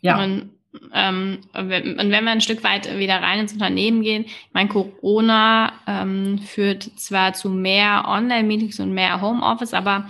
Ja. 0.00 0.16
Man, 0.16 0.50
Ähm, 0.92 1.38
und 1.52 1.70
wenn 1.70 2.24
wir 2.24 2.30
ein 2.30 2.40
Stück 2.40 2.64
weit 2.64 2.98
wieder 2.98 3.22
rein 3.22 3.40
ins 3.40 3.52
Unternehmen 3.52 4.02
gehen, 4.02 4.24
ich 4.24 4.52
meine, 4.52 4.68
Corona 4.68 5.72
ähm, 5.86 6.38
führt 6.38 6.84
zwar 6.96 7.32
zu 7.34 7.48
mehr 7.48 8.04
Online-Meetings 8.06 8.80
und 8.80 8.92
mehr 8.92 9.20
Homeoffice, 9.20 9.74
aber 9.74 10.08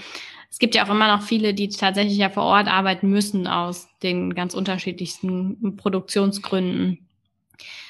es 0.50 0.58
gibt 0.58 0.74
ja 0.74 0.84
auch 0.84 0.90
immer 0.90 1.08
noch 1.08 1.22
viele, 1.22 1.52
die 1.52 1.68
tatsächlich 1.68 2.16
ja 2.16 2.30
vor 2.30 2.44
Ort 2.44 2.68
arbeiten 2.68 3.10
müssen 3.10 3.46
aus 3.46 3.88
den 4.02 4.34
ganz 4.34 4.54
unterschiedlichsten 4.54 5.76
Produktionsgründen. 5.76 7.08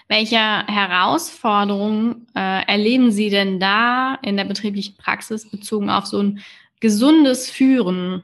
Welche 0.09 0.39
Herausforderungen 0.39 2.27
äh, 2.35 2.67
erleben 2.67 3.11
Sie 3.11 3.31
denn 3.31 3.61
da 3.61 4.19
in 4.23 4.37
der 4.37 4.45
betrieblichen 4.45 4.97
Praxis 4.97 5.51
bezogen 5.51 5.91
auf 5.91 6.07
so 6.07 6.23
ein 6.23 6.41
gesundes 6.81 7.51
Führen? 7.51 8.23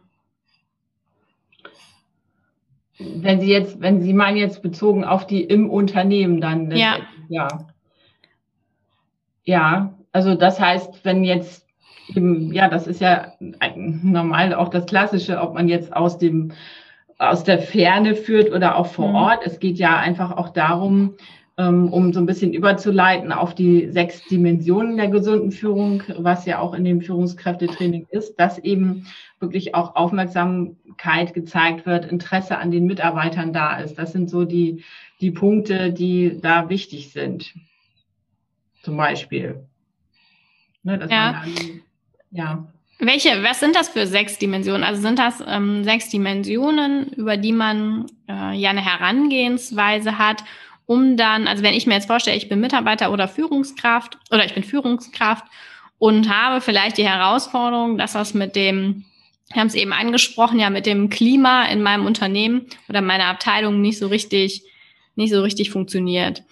Wenn 3.00 3.40
Sie 3.40 3.50
jetzt, 3.50 3.80
wenn 3.80 4.02
Sie 4.02 4.12
meinen 4.12 4.36
jetzt 4.36 4.62
bezogen 4.62 5.04
auf 5.04 5.26
die 5.26 5.42
im 5.42 5.70
Unternehmen 5.70 6.40
dann, 6.40 6.70
ja. 6.70 6.98
ja. 7.28 7.48
Ja, 9.44 9.94
also 10.12 10.34
das 10.34 10.60
heißt, 10.60 11.04
wenn 11.04 11.24
jetzt 11.24 11.66
eben, 12.14 12.52
ja, 12.52 12.68
das 12.68 12.86
ist 12.86 13.00
ja 13.00 13.32
normal 13.74 14.54
auch 14.54 14.68
das 14.68 14.86
Klassische, 14.86 15.40
ob 15.40 15.54
man 15.54 15.68
jetzt 15.68 15.94
aus 15.94 16.18
dem 16.18 16.52
aus 17.18 17.44
der 17.44 17.58
Ferne 17.58 18.14
führt 18.14 18.50
oder 18.50 18.76
auch 18.76 18.86
vor 18.86 19.08
mhm. 19.08 19.14
Ort. 19.14 19.40
Es 19.44 19.60
geht 19.60 19.78
ja 19.78 19.98
einfach 19.98 20.36
auch 20.36 20.48
darum, 20.48 21.16
um 21.68 22.12
so 22.12 22.20
ein 22.20 22.26
bisschen 22.26 22.52
überzuleiten 22.52 23.32
auf 23.32 23.54
die 23.54 23.90
sechs 23.90 24.24
Dimensionen 24.28 24.96
der 24.96 25.08
gesunden 25.08 25.52
Führung, 25.52 26.02
was 26.16 26.46
ja 26.46 26.58
auch 26.58 26.74
in 26.74 26.84
dem 26.84 27.00
Führungskräftetraining 27.00 28.06
ist, 28.10 28.36
dass 28.36 28.58
eben 28.58 29.06
wirklich 29.40 29.74
auch 29.74 29.96
Aufmerksamkeit 29.96 31.34
gezeigt 31.34 31.86
wird, 31.86 32.10
Interesse 32.10 32.58
an 32.58 32.70
den 32.70 32.86
Mitarbeitern 32.86 33.52
da 33.52 33.78
ist. 33.78 33.98
Das 33.98 34.12
sind 34.12 34.30
so 34.30 34.44
die, 34.44 34.84
die 35.20 35.30
Punkte, 35.30 35.92
die 35.92 36.38
da 36.40 36.68
wichtig 36.68 37.12
sind. 37.12 37.54
Zum 38.82 38.96
Beispiel. 38.96 39.66
Ne, 40.82 41.00
ja. 41.10 41.42
Dann, 41.42 41.82
ja. 42.30 42.68
Welche, 42.98 43.42
was 43.42 43.60
sind 43.60 43.76
das 43.76 43.88
für 43.88 44.06
sechs 44.06 44.38
Dimensionen? 44.38 44.84
Also 44.84 45.00
sind 45.00 45.18
das 45.18 45.42
ähm, 45.46 45.84
sechs 45.84 46.10
Dimensionen, 46.10 47.08
über 47.14 47.38
die 47.38 47.52
man 47.52 48.06
äh, 48.28 48.54
ja 48.54 48.70
eine 48.70 48.84
Herangehensweise 48.84 50.18
hat 50.18 50.44
um 50.90 51.16
dann, 51.16 51.46
also 51.46 51.62
wenn 51.62 51.74
ich 51.74 51.86
mir 51.86 51.94
jetzt 51.94 52.08
vorstelle, 52.08 52.36
ich 52.36 52.48
bin 52.48 52.58
Mitarbeiter 52.58 53.12
oder 53.12 53.28
Führungskraft 53.28 54.18
oder 54.32 54.44
ich 54.44 54.54
bin 54.54 54.64
Führungskraft 54.64 55.44
und 55.98 56.28
habe 56.28 56.60
vielleicht 56.60 56.98
die 56.98 57.06
Herausforderung, 57.08 57.96
dass 57.96 58.14
das 58.14 58.34
mit 58.34 58.56
dem, 58.56 59.04
wir 59.52 59.60
haben 59.60 59.68
es 59.68 59.76
eben 59.76 59.92
angesprochen, 59.92 60.58
ja, 60.58 60.68
mit 60.68 60.86
dem 60.86 61.08
Klima 61.08 61.66
in 61.66 61.80
meinem 61.80 62.06
Unternehmen 62.06 62.66
oder 62.88 63.02
meiner 63.02 63.26
Abteilung 63.26 63.80
nicht 63.80 64.00
so 64.00 64.08
richtig, 64.08 64.64
nicht 65.14 65.30
so 65.30 65.40
richtig 65.42 65.70
funktioniert. 65.70 66.42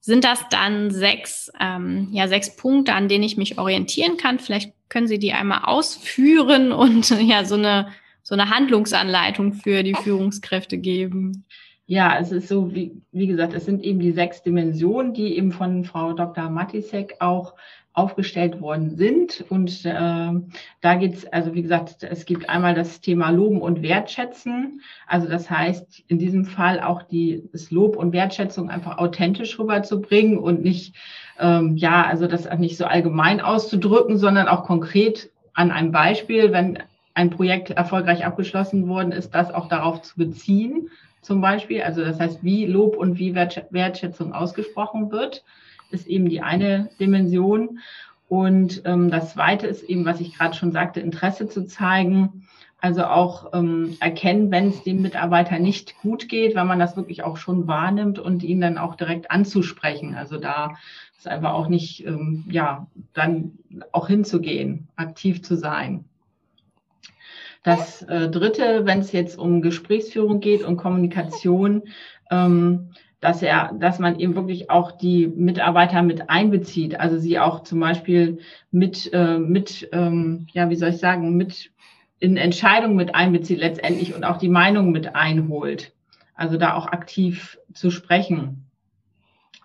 Sind 0.00 0.22
das 0.22 0.46
dann 0.50 0.90
sechs, 0.90 1.50
ähm, 1.58 2.08
ja, 2.12 2.28
sechs 2.28 2.56
Punkte, 2.56 2.92
an 2.92 3.08
denen 3.08 3.24
ich 3.24 3.38
mich 3.38 3.56
orientieren 3.56 4.18
kann? 4.18 4.38
Vielleicht 4.38 4.74
können 4.90 5.08
Sie 5.08 5.18
die 5.18 5.32
einmal 5.32 5.62
ausführen 5.64 6.72
und 6.72 7.08
ja, 7.26 7.46
so 7.46 7.54
eine, 7.54 7.90
so 8.22 8.34
eine 8.34 8.50
Handlungsanleitung 8.50 9.54
für 9.54 9.82
die 9.82 9.94
Führungskräfte 9.94 10.76
geben. 10.76 11.46
Ja, 11.90 12.18
es 12.20 12.32
ist 12.32 12.48
so, 12.48 12.74
wie, 12.74 13.00
wie 13.12 13.26
gesagt, 13.26 13.54
es 13.54 13.64
sind 13.64 13.82
eben 13.82 13.98
die 13.98 14.12
sechs 14.12 14.42
Dimensionen, 14.42 15.14
die 15.14 15.38
eben 15.38 15.52
von 15.52 15.84
Frau 15.84 16.12
Dr. 16.12 16.50
Matisek 16.50 17.16
auch 17.20 17.54
aufgestellt 17.94 18.60
worden 18.60 18.98
sind. 18.98 19.46
Und 19.48 19.86
äh, 19.86 20.30
da 20.82 20.94
geht's, 20.96 21.24
also 21.24 21.54
wie 21.54 21.62
gesagt, 21.62 22.02
es 22.02 22.26
gibt 22.26 22.50
einmal 22.50 22.74
das 22.74 23.00
Thema 23.00 23.30
Loben 23.30 23.62
und 23.62 23.80
Wertschätzen. 23.80 24.82
Also 25.06 25.28
das 25.28 25.48
heißt, 25.48 26.04
in 26.08 26.18
diesem 26.18 26.44
Fall 26.44 26.78
auch 26.80 27.04
die, 27.04 27.48
das 27.52 27.70
Lob 27.70 27.96
und 27.96 28.12
Wertschätzung 28.12 28.68
einfach 28.68 28.98
authentisch 28.98 29.58
rüberzubringen 29.58 30.36
und 30.36 30.62
nicht, 30.62 30.94
ähm, 31.40 31.78
ja, 31.78 32.04
also 32.04 32.26
das 32.26 32.46
nicht 32.58 32.76
so 32.76 32.84
allgemein 32.84 33.40
auszudrücken, 33.40 34.18
sondern 34.18 34.46
auch 34.46 34.64
konkret 34.64 35.30
an 35.54 35.70
einem 35.70 35.90
Beispiel, 35.90 36.52
wenn 36.52 36.80
ein 37.14 37.30
Projekt 37.30 37.70
erfolgreich 37.70 38.26
abgeschlossen 38.26 38.88
worden 38.88 39.10
ist, 39.10 39.34
das 39.34 39.54
auch 39.54 39.68
darauf 39.68 40.02
zu 40.02 40.16
beziehen 40.16 40.90
zum 41.22 41.40
Beispiel. 41.40 41.82
Also 41.82 42.04
das 42.04 42.20
heißt, 42.20 42.42
wie 42.42 42.66
Lob 42.66 42.96
und 42.96 43.18
wie 43.18 43.34
Wertschätzung 43.34 44.32
ausgesprochen 44.32 45.10
wird, 45.10 45.44
ist 45.90 46.06
eben 46.06 46.28
die 46.28 46.40
eine 46.40 46.90
Dimension. 47.00 47.78
Und 48.28 48.82
ähm, 48.84 49.10
das 49.10 49.32
zweite 49.32 49.66
ist 49.66 49.82
eben, 49.82 50.04
was 50.04 50.20
ich 50.20 50.36
gerade 50.36 50.54
schon 50.54 50.72
sagte, 50.72 51.00
Interesse 51.00 51.48
zu 51.48 51.66
zeigen. 51.66 52.46
Also 52.80 53.04
auch 53.04 53.52
ähm, 53.54 53.96
erkennen, 53.98 54.52
wenn 54.52 54.68
es 54.68 54.84
dem 54.84 55.02
Mitarbeiter 55.02 55.58
nicht 55.58 55.98
gut 56.00 56.28
geht, 56.28 56.54
weil 56.54 56.64
man 56.64 56.78
das 56.78 56.96
wirklich 56.96 57.24
auch 57.24 57.36
schon 57.36 57.66
wahrnimmt 57.66 58.20
und 58.20 58.44
ihn 58.44 58.60
dann 58.60 58.78
auch 58.78 58.94
direkt 58.94 59.32
anzusprechen. 59.32 60.14
Also 60.14 60.38
da 60.38 60.76
ist 61.16 61.26
einfach 61.26 61.54
auch 61.54 61.68
nicht, 61.68 62.06
ähm, 62.06 62.44
ja, 62.48 62.86
dann 63.14 63.58
auch 63.90 64.06
hinzugehen, 64.06 64.86
aktiv 64.94 65.42
zu 65.42 65.56
sein. 65.56 66.04
Das 67.62 68.02
äh, 68.02 68.28
Dritte, 68.28 68.86
wenn 68.86 69.00
es 69.00 69.12
jetzt 69.12 69.38
um 69.38 69.62
Gesprächsführung 69.62 70.40
geht 70.40 70.62
und 70.62 70.76
Kommunikation, 70.76 71.84
ähm, 72.30 72.90
dass 73.20 73.42
er, 73.42 73.72
dass 73.74 73.98
man 73.98 74.20
eben 74.20 74.36
wirklich 74.36 74.70
auch 74.70 74.92
die 74.92 75.26
Mitarbeiter 75.26 76.02
mit 76.02 76.30
einbezieht, 76.30 77.00
also 77.00 77.18
sie 77.18 77.38
auch 77.38 77.64
zum 77.64 77.80
Beispiel 77.80 78.38
mit, 78.70 79.12
äh, 79.12 79.38
mit, 79.38 79.88
ähm, 79.92 80.46
ja, 80.52 80.70
wie 80.70 80.76
soll 80.76 80.90
ich 80.90 80.98
sagen, 80.98 81.36
mit 81.36 81.72
in 82.20 82.36
Entscheidungen 82.36 82.96
mit 82.96 83.14
einbezieht 83.14 83.58
letztendlich 83.58 84.14
und 84.14 84.24
auch 84.24 84.38
die 84.38 84.48
Meinung 84.48 84.90
mit 84.90 85.14
einholt. 85.14 85.92
Also 86.34 86.56
da 86.56 86.74
auch 86.74 86.86
aktiv 86.86 87.58
zu 87.74 87.90
sprechen. 87.90 88.66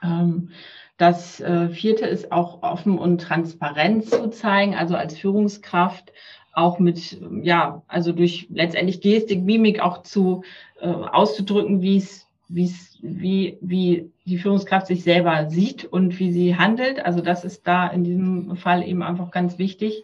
Ähm, 0.01 0.49
das 0.97 1.39
äh, 1.39 1.69
vierte 1.69 2.05
ist 2.05 2.31
auch 2.31 2.61
offen 2.61 2.99
und 2.99 3.21
transparent 3.21 4.05
zu 4.05 4.29
zeigen, 4.29 4.75
also 4.75 4.95
als 4.95 5.17
Führungskraft 5.17 6.11
auch 6.53 6.79
mit, 6.79 7.17
ja, 7.41 7.81
also 7.87 8.11
durch 8.11 8.47
letztendlich 8.51 9.01
Gestik, 9.01 9.43
Mimik 9.43 9.79
auch 9.79 10.03
zu 10.03 10.43
äh, 10.79 10.87
auszudrücken, 10.87 11.81
wie 11.81 11.97
es, 11.97 12.27
wie 12.47 12.65
es, 12.65 12.97
wie, 13.01 13.57
wie 13.61 14.11
die 14.25 14.37
Führungskraft 14.37 14.87
sich 14.87 15.03
selber 15.03 15.49
sieht 15.49 15.85
und 15.85 16.19
wie 16.19 16.31
sie 16.31 16.55
handelt. 16.55 17.03
Also 17.03 17.21
das 17.21 17.43
ist 17.43 17.67
da 17.67 17.87
in 17.87 18.03
diesem 18.03 18.55
Fall 18.55 18.87
eben 18.87 19.01
einfach 19.01 19.31
ganz 19.31 19.57
wichtig. 19.57 20.03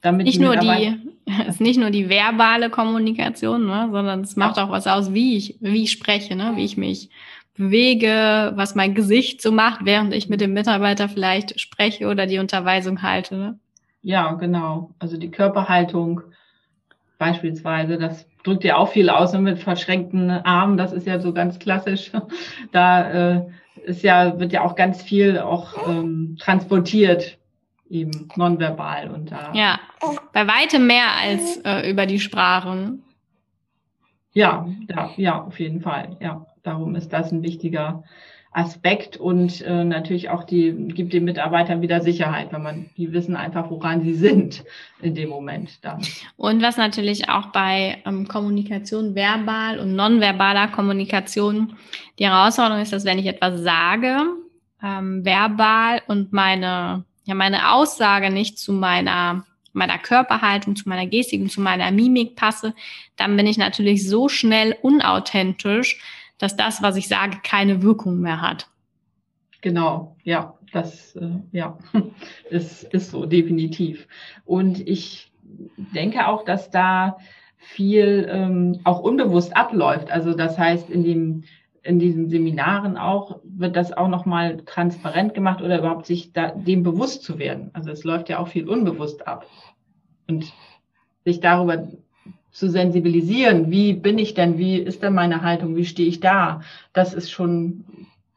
Damit 0.00 0.26
nicht 0.26 0.38
die 0.38 0.44
nur 0.44 0.56
die, 0.56 0.96
ist 1.46 1.60
nicht 1.60 1.78
nur 1.78 1.90
die 1.90 2.08
verbale 2.08 2.70
Kommunikation, 2.70 3.66
ne, 3.66 3.88
sondern 3.92 4.22
es 4.22 4.36
macht 4.36 4.58
auch 4.58 4.70
was 4.70 4.86
aus, 4.86 5.12
wie 5.12 5.36
ich, 5.36 5.56
wie 5.60 5.84
ich 5.84 5.92
spreche, 5.92 6.34
ne, 6.34 6.52
wie 6.56 6.64
ich 6.64 6.78
mich 6.78 7.10
bewege, 7.54 8.52
was 8.54 8.74
mein 8.74 8.94
Gesicht 8.94 9.42
so 9.42 9.52
macht, 9.52 9.84
während 9.84 10.14
ich 10.14 10.30
mit 10.30 10.40
dem 10.40 10.54
Mitarbeiter 10.54 11.10
vielleicht 11.10 11.60
spreche 11.60 12.08
oder 12.08 12.26
die 12.26 12.38
Unterweisung 12.38 13.02
halte. 13.02 13.36
Ne? 13.36 13.58
Ja, 14.02 14.32
genau. 14.32 14.90
Also 14.98 15.16
die 15.16 15.30
Körperhaltung 15.30 16.22
beispielsweise, 17.18 17.98
das 17.98 18.26
drückt 18.44 18.64
ja 18.64 18.76
auch 18.76 18.90
viel 18.90 19.10
aus 19.10 19.32
mit 19.34 19.58
verschränkten 19.58 20.30
Armen. 20.30 20.76
Das 20.76 20.92
ist 20.92 21.06
ja 21.06 21.20
so 21.20 21.32
ganz 21.32 21.58
klassisch. 21.58 22.10
Da 22.72 23.36
äh, 23.36 23.46
ist 23.84 24.02
ja, 24.02 24.38
wird 24.38 24.52
ja 24.52 24.62
auch 24.62 24.74
ganz 24.74 25.02
viel 25.02 25.38
auch 25.38 25.88
ähm, 25.88 26.36
transportiert, 26.38 27.38
eben 27.88 28.28
nonverbal 28.36 29.10
und 29.10 29.30
da. 29.32 29.52
Ja, 29.54 29.80
bei 30.32 30.46
weitem 30.46 30.86
mehr 30.86 31.16
als 31.20 31.58
äh, 31.64 31.90
über 31.90 32.06
die 32.06 32.20
Sprachen. 32.20 33.02
Ja, 34.32 34.66
ja, 34.88 35.10
ja, 35.16 35.42
auf 35.42 35.58
jeden 35.58 35.80
Fall. 35.80 36.16
Ja, 36.20 36.46
darum 36.62 36.94
ist 36.94 37.12
das 37.12 37.32
ein 37.32 37.42
wichtiger 37.42 38.04
Aspekt 38.52 39.16
und 39.16 39.60
äh, 39.60 39.84
natürlich 39.84 40.28
auch 40.28 40.42
die 40.42 40.72
gibt 40.72 41.12
den 41.12 41.24
Mitarbeitern 41.24 41.82
wieder 41.82 42.00
Sicherheit, 42.00 42.52
wenn 42.52 42.62
man 42.62 42.90
die 42.96 43.12
wissen 43.12 43.36
einfach, 43.36 43.70
woran 43.70 44.02
sie 44.02 44.14
sind 44.14 44.64
in 45.00 45.14
dem 45.14 45.28
Moment 45.28 45.84
dann. 45.84 46.02
Und 46.36 46.60
was 46.60 46.76
natürlich 46.76 47.28
auch 47.28 47.46
bei 47.46 47.98
ähm, 48.04 48.26
Kommunikation 48.26 49.14
verbal 49.14 49.78
und 49.78 49.94
nonverbaler 49.94 50.66
Kommunikation 50.68 51.76
die 52.18 52.26
Herausforderung 52.26 52.82
ist, 52.82 52.92
dass 52.92 53.04
wenn 53.04 53.20
ich 53.20 53.26
etwas 53.26 53.60
sage, 53.60 54.16
ähm, 54.82 55.24
verbal 55.24 56.02
und 56.08 56.32
meine 56.32 57.04
ja 57.24 57.34
meine 57.34 57.72
Aussage 57.72 58.30
nicht 58.30 58.58
zu 58.58 58.72
meiner 58.72 59.44
meiner 59.72 59.98
Körperhaltung, 59.98 60.74
zu 60.74 60.88
meiner 60.88 61.06
Gestik 61.06 61.40
und 61.40 61.52
zu 61.52 61.60
meiner 61.60 61.92
Mimik 61.92 62.34
passe, 62.34 62.74
dann 63.14 63.36
bin 63.36 63.46
ich 63.46 63.56
natürlich 63.56 64.08
so 64.08 64.28
schnell 64.28 64.76
unauthentisch, 64.82 66.00
dass 66.40 66.56
das, 66.56 66.82
was 66.82 66.96
ich 66.96 67.06
sage, 67.06 67.38
keine 67.44 67.82
Wirkung 67.82 68.18
mehr 68.20 68.40
hat. 68.40 68.68
Genau, 69.60 70.16
ja, 70.24 70.54
das 70.72 71.14
äh, 71.14 71.28
ja, 71.52 71.78
ist, 72.50 72.84
ist 72.84 73.10
so 73.10 73.26
definitiv. 73.26 74.08
Und 74.44 74.80
ich 74.88 75.30
denke 75.94 76.26
auch, 76.26 76.44
dass 76.44 76.70
da 76.70 77.18
viel 77.56 78.26
ähm, 78.30 78.80
auch 78.84 79.00
unbewusst 79.00 79.54
abläuft. 79.54 80.10
Also 80.10 80.32
das 80.32 80.58
heißt, 80.58 80.88
in 80.90 81.04
dem 81.04 81.44
in 81.82 81.98
diesen 81.98 82.28
Seminaren 82.28 82.98
auch 82.98 83.40
wird 83.42 83.74
das 83.74 83.92
auch 83.92 84.08
nochmal 84.08 84.58
transparent 84.66 85.32
gemacht 85.34 85.62
oder 85.62 85.78
überhaupt 85.78 86.06
sich 86.06 86.32
da, 86.32 86.50
dem 86.50 86.82
bewusst 86.82 87.22
zu 87.22 87.38
werden. 87.38 87.70
Also 87.72 87.90
es 87.90 88.04
läuft 88.04 88.28
ja 88.28 88.38
auch 88.38 88.48
viel 88.48 88.68
unbewusst 88.68 89.26
ab. 89.26 89.46
Und 90.28 90.52
sich 91.24 91.40
darüber 91.40 91.88
zu 92.52 92.68
sensibilisieren. 92.70 93.70
Wie 93.70 93.92
bin 93.92 94.18
ich 94.18 94.34
denn? 94.34 94.58
Wie 94.58 94.76
ist 94.76 95.02
denn 95.02 95.14
meine 95.14 95.42
Haltung? 95.42 95.76
Wie 95.76 95.84
stehe 95.84 96.08
ich 96.08 96.20
da? 96.20 96.62
Das 96.92 97.14
ist 97.14 97.30
schon, 97.30 97.84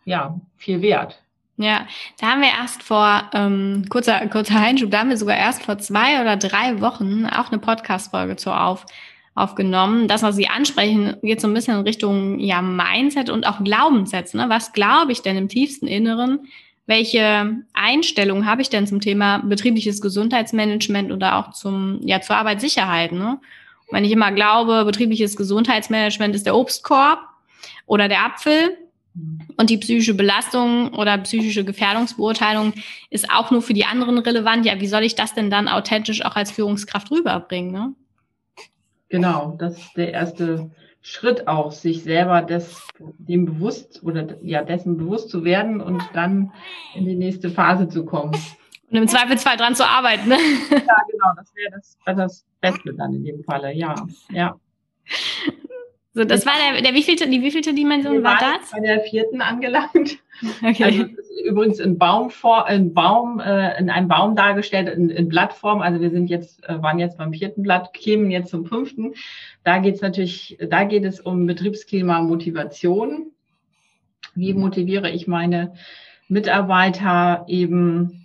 ja, 0.05 0.39
viel 0.57 0.81
wert. 0.81 1.19
Ja, 1.57 1.85
da 2.19 2.31
haben 2.31 2.41
wir 2.41 2.49
erst 2.49 2.81
vor, 2.81 3.29
ähm, 3.33 3.85
kurzer, 3.89 4.27
kurzer 4.27 4.59
Einschub, 4.59 4.89
da 4.89 4.99
haben 4.99 5.09
wir 5.09 5.17
sogar 5.17 5.37
erst 5.37 5.63
vor 5.63 5.77
zwei 5.77 6.19
oder 6.19 6.35
drei 6.35 6.81
Wochen 6.81 7.27
auch 7.27 7.51
eine 7.51 7.59
Podcast-Folge 7.59 8.37
zu 8.37 8.51
auf, 8.51 8.87
aufgenommen. 9.35 10.07
Das, 10.07 10.23
was 10.23 10.35
Sie 10.35 10.47
ansprechen, 10.47 11.15
geht 11.21 11.41
so 11.41 11.47
ein 11.47 11.53
bisschen 11.53 11.77
in 11.77 11.83
Richtung 11.83 12.39
ja, 12.39 12.61
Mindset 12.61 13.29
und 13.29 13.45
auch 13.45 13.63
Glaubenssätze. 13.63 14.37
Ne? 14.37 14.45
Was 14.49 14.73
glaube 14.73 15.11
ich 15.11 15.21
denn 15.21 15.37
im 15.37 15.47
tiefsten 15.47 15.85
Inneren? 15.85 16.47
Welche 16.87 17.63
Einstellung 17.73 18.45
habe 18.45 18.63
ich 18.63 18.69
denn 18.69 18.87
zum 18.87 18.99
Thema 18.99 19.37
betriebliches 19.37 20.01
Gesundheitsmanagement 20.01 21.11
oder 21.11 21.37
auch 21.37 21.51
zum, 21.51 21.99
ja, 22.01 22.19
zur 22.19 22.35
Arbeitssicherheit? 22.35 23.11
Ne? 23.11 23.39
Wenn 23.91 24.05
ich 24.05 24.11
immer 24.11 24.31
glaube, 24.31 24.85
betriebliches 24.85 25.37
Gesundheitsmanagement 25.37 26.35
ist 26.35 26.45
der 26.45 26.55
Obstkorb 26.55 27.19
oder 27.85 28.07
der 28.07 28.25
Apfel, 28.25 28.77
und 29.57 29.69
die 29.69 29.77
psychische 29.77 30.15
Belastung 30.15 30.93
oder 30.95 31.17
psychische 31.19 31.63
Gefährdungsbeurteilung 31.63 32.73
ist 33.11 33.29
auch 33.31 33.51
nur 33.51 33.61
für 33.61 33.73
die 33.73 33.85
anderen 33.85 34.17
relevant. 34.17 34.65
Ja, 34.65 34.79
wie 34.81 34.87
soll 34.87 35.03
ich 35.03 35.15
das 35.15 35.35
denn 35.35 35.51
dann 35.51 35.67
authentisch 35.67 36.25
auch 36.25 36.35
als 36.35 36.51
Führungskraft 36.51 37.11
rüberbringen? 37.11 37.71
Ne? 37.71 37.93
Genau, 39.09 39.55
das 39.59 39.77
ist 39.77 39.95
der 39.95 40.11
erste 40.11 40.71
Schritt 41.01 41.47
auch, 41.47 41.71
sich 41.71 42.01
selber 42.01 42.41
des, 42.41 42.87
dem 42.97 43.45
bewusst 43.45 44.01
oder 44.03 44.41
ja, 44.41 44.63
dessen 44.63 44.97
bewusst 44.97 45.29
zu 45.29 45.43
werden 45.43 45.81
und 45.81 46.01
dann 46.13 46.51
in 46.95 47.05
die 47.05 47.15
nächste 47.15 47.51
Phase 47.51 47.89
zu 47.89 48.05
kommen. 48.05 48.35
Und 48.93 48.99
im 48.99 49.07
Zweifelsfall 49.07 49.57
dran 49.57 49.73
zu 49.73 49.87
arbeiten. 49.87 50.29
Ne? 50.29 50.37
Ja, 50.69 50.77
genau, 51.09 51.31
das 51.35 51.55
wäre 51.55 51.71
das, 51.71 51.97
das 52.05 52.45
Beste 52.61 52.93
dann 52.93 53.15
in 53.15 53.25
dem 53.25 53.43
Falle, 53.43 53.73
ja. 53.73 53.95
ja. 54.29 54.55
So, 56.13 56.23
das 56.23 56.45
war 56.45 56.53
der, 56.53 56.83
der 56.83 56.93
wievielte, 56.93 57.27
die 57.27 57.41
wievielte 57.41 57.73
Dimension 57.73 58.23
war 58.23 58.37
das? 58.39 58.69
Bei 58.71 58.79
der 58.81 59.01
vierten 59.01 59.41
angelangt. 59.41 60.19
Okay. 60.61 60.83
Also 60.83 61.05
übrigens 61.45 61.79
in 61.79 61.97
Baumform, 61.97 62.67
in 62.67 62.93
Baum, 62.93 63.39
äh, 63.39 63.79
in 63.79 63.89
einem 63.89 64.07
Baum 64.07 64.35
dargestellt, 64.35 64.89
in, 64.89 65.09
in 65.09 65.29
Blattform. 65.29 65.81
Also 65.81 66.01
wir 66.01 66.09
sind 66.09 66.27
jetzt, 66.27 66.67
äh, 66.67 66.81
waren 66.81 66.99
jetzt 66.99 67.17
beim 67.17 67.31
vierten 67.31 67.61
Blatt, 67.61 67.93
kämen 67.93 68.29
jetzt 68.29 68.49
zum 68.49 68.65
fünften. 68.65 69.13
Da 69.63 69.77
geht 69.77 69.95
es 69.95 70.01
natürlich, 70.01 70.57
da 70.59 70.83
geht 70.83 71.05
es 71.05 71.21
um 71.21 71.45
Betriebsklima, 71.45 72.19
Motivation. 72.21 73.31
Wie 74.33 74.53
motiviere 74.53 75.11
ich 75.11 75.27
meine 75.27 75.75
Mitarbeiter 76.27 77.45
eben? 77.47 78.22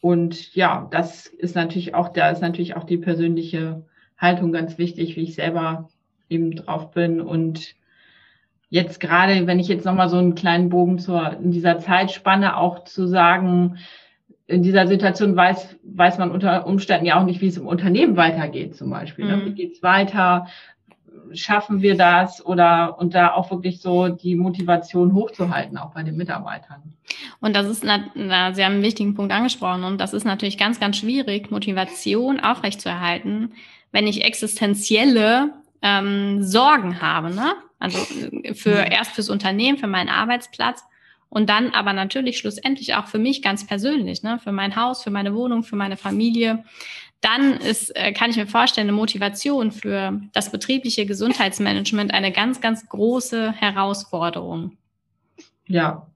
Und 0.00 0.54
ja, 0.54 0.88
das 0.90 1.26
ist 1.26 1.54
natürlich 1.54 1.94
auch, 1.94 2.08
da 2.08 2.30
ist 2.30 2.40
natürlich 2.40 2.76
auch 2.76 2.84
die 2.84 2.98
persönliche 2.98 3.84
Haltung 4.16 4.52
ganz 4.52 4.78
wichtig, 4.78 5.16
wie 5.16 5.22
ich 5.22 5.34
selber 5.34 5.90
eben 6.28 6.52
drauf 6.52 6.92
bin 6.92 7.20
und 7.20 7.74
jetzt 8.70 9.00
gerade, 9.00 9.46
wenn 9.46 9.58
ich 9.58 9.68
jetzt 9.68 9.84
nochmal 9.84 10.08
so 10.08 10.16
einen 10.16 10.34
kleinen 10.34 10.68
Bogen 10.68 10.98
zur, 10.98 11.38
in 11.38 11.50
dieser 11.50 11.80
Zeitspanne 11.80 12.56
auch 12.56 12.84
zu 12.84 13.06
sagen, 13.06 13.78
in 14.46 14.62
dieser 14.62 14.86
Situation 14.86 15.36
weiß, 15.36 15.76
weiß 15.82 16.18
man 16.18 16.30
unter 16.30 16.66
Umständen 16.66 17.06
ja 17.06 17.20
auch 17.20 17.24
nicht, 17.24 17.40
wie 17.40 17.48
es 17.48 17.56
im 17.56 17.66
Unternehmen 17.66 18.16
weitergeht, 18.16 18.76
zum 18.76 18.90
Beispiel. 18.90 19.26
Ne? 19.26 19.36
Mhm. 19.36 19.44
Wie 19.46 19.54
geht's 19.54 19.82
weiter? 19.82 20.46
Schaffen 21.32 21.80
wir 21.80 21.96
das? 21.96 22.44
Oder, 22.44 22.98
und 22.98 23.14
da 23.14 23.32
auch 23.34 23.50
wirklich 23.50 23.80
so 23.80 24.08
die 24.08 24.34
Motivation 24.34 25.14
hochzuhalten, 25.14 25.78
auch 25.78 25.92
bei 25.92 26.02
den 26.02 26.16
Mitarbeitern. 26.16 26.82
Und 27.40 27.54
das 27.54 27.66
ist, 27.66 27.84
na, 27.84 28.04
na, 28.14 28.52
Sie 28.52 28.64
haben 28.64 28.74
einen 28.74 28.82
wichtigen 28.82 29.14
Punkt 29.14 29.32
angesprochen. 29.32 29.84
Und 29.84 29.98
das 29.98 30.12
ist 30.12 30.24
natürlich 30.24 30.58
ganz, 30.58 30.80
ganz 30.80 30.96
schwierig, 30.96 31.50
Motivation 31.50 32.40
aufrechtzuerhalten, 32.40 33.52
wenn 33.92 34.06
ich 34.06 34.24
existenzielle 34.24 35.52
ähm, 35.82 36.42
Sorgen 36.42 37.00
habe, 37.00 37.34
ne? 37.34 37.54
Also 37.78 37.98
äh, 38.42 38.54
für 38.54 38.70
erst 38.70 39.12
fürs 39.12 39.30
Unternehmen, 39.30 39.78
für 39.78 39.86
meinen 39.86 40.08
Arbeitsplatz 40.10 40.84
und 41.28 41.48
dann 41.48 41.70
aber 41.70 41.92
natürlich 41.92 42.38
schlussendlich 42.38 42.94
auch 42.94 43.06
für 43.06 43.18
mich 43.18 43.42
ganz 43.42 43.66
persönlich, 43.66 44.22
ne? 44.22 44.38
Für 44.38 44.52
mein 44.52 44.76
Haus, 44.76 45.02
für 45.02 45.10
meine 45.10 45.34
Wohnung, 45.34 45.62
für 45.62 45.76
meine 45.76 45.96
Familie. 45.96 46.64
Dann 47.20 47.58
ist, 47.58 47.94
äh, 47.96 48.12
kann 48.12 48.30
ich 48.30 48.36
mir 48.36 48.46
vorstellen, 48.46 48.88
eine 48.88 48.96
Motivation 48.96 49.72
für 49.72 50.20
das 50.32 50.50
betriebliche 50.50 51.04
Gesundheitsmanagement 51.04 52.14
eine 52.14 52.32
ganz, 52.32 52.60
ganz 52.60 52.88
große 52.88 53.52
Herausforderung. 53.52 54.76
Ja, 55.66 56.06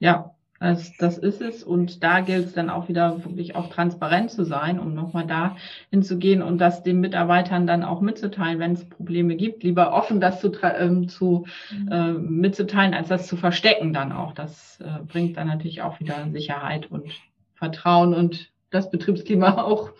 ja, 0.00 0.34
das, 0.60 0.96
das 0.96 1.18
ist 1.18 1.40
es. 1.40 1.62
Und 1.62 2.02
da 2.02 2.20
gilt 2.20 2.46
es 2.46 2.52
dann 2.52 2.68
auch 2.68 2.88
wieder 2.88 3.24
wirklich 3.24 3.54
auch 3.54 3.70
transparent 3.70 4.30
zu 4.30 4.44
sein, 4.44 4.80
um 4.80 4.94
nochmal 4.94 5.26
da 5.26 5.56
hinzugehen 5.90 6.42
und 6.42 6.58
das 6.58 6.82
den 6.82 7.00
Mitarbeitern 7.00 7.66
dann 7.66 7.84
auch 7.84 8.00
mitzuteilen, 8.00 8.58
wenn 8.58 8.72
es 8.72 8.88
Probleme 8.88 9.36
gibt. 9.36 9.62
Lieber 9.62 9.92
offen 9.92 10.20
das 10.20 10.40
zu, 10.40 10.52
ähm, 10.62 11.08
zu 11.08 11.46
mhm. 11.70 11.92
äh, 11.92 12.12
mitzuteilen, 12.12 12.94
als 12.94 13.08
das 13.08 13.28
zu 13.28 13.36
verstecken 13.36 13.92
dann 13.92 14.12
auch. 14.12 14.32
Das 14.32 14.80
äh, 14.80 15.02
bringt 15.06 15.36
dann 15.36 15.46
natürlich 15.46 15.82
auch 15.82 16.00
wieder 16.00 16.28
Sicherheit 16.32 16.90
und 16.90 17.08
Vertrauen 17.54 18.14
und 18.14 18.50
das 18.70 18.90
Betriebsklima 18.90 19.62
auch 19.62 19.90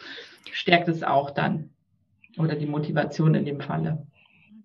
stärkt 0.53 0.89
es 0.89 1.03
auch 1.03 1.31
dann. 1.31 1.71
Oder 2.39 2.55
die 2.55 2.67
Motivation 2.67 3.35
in 3.35 3.45
dem 3.45 3.61
Falle. 3.61 4.07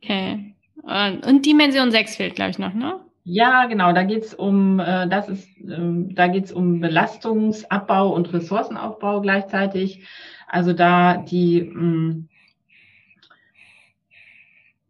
Okay. 0.01 0.53
Und 0.83 1.45
Dimension 1.45 1.91
6 1.91 2.17
fehlt, 2.17 2.35
glaube 2.35 2.51
ich, 2.51 2.59
noch, 2.59 2.73
ne? 2.73 2.99
Ja, 3.25 3.65
genau, 3.67 3.93
da 3.93 4.03
geht's 4.03 4.33
um, 4.33 4.79
äh, 4.79 5.07
das 5.07 5.29
ist, 5.29 5.47
ähm, 5.61 6.13
da 6.13 6.27
geht's 6.27 6.51
um 6.51 6.81
Belastungsabbau 6.81 8.13
und 8.13 8.33
Ressourcenaufbau 8.33 9.21
gleichzeitig. 9.21 10.05
Also 10.47 10.73
da 10.73 11.17
die 11.17 11.61
mh, 11.61 11.81
mm, 11.81 12.29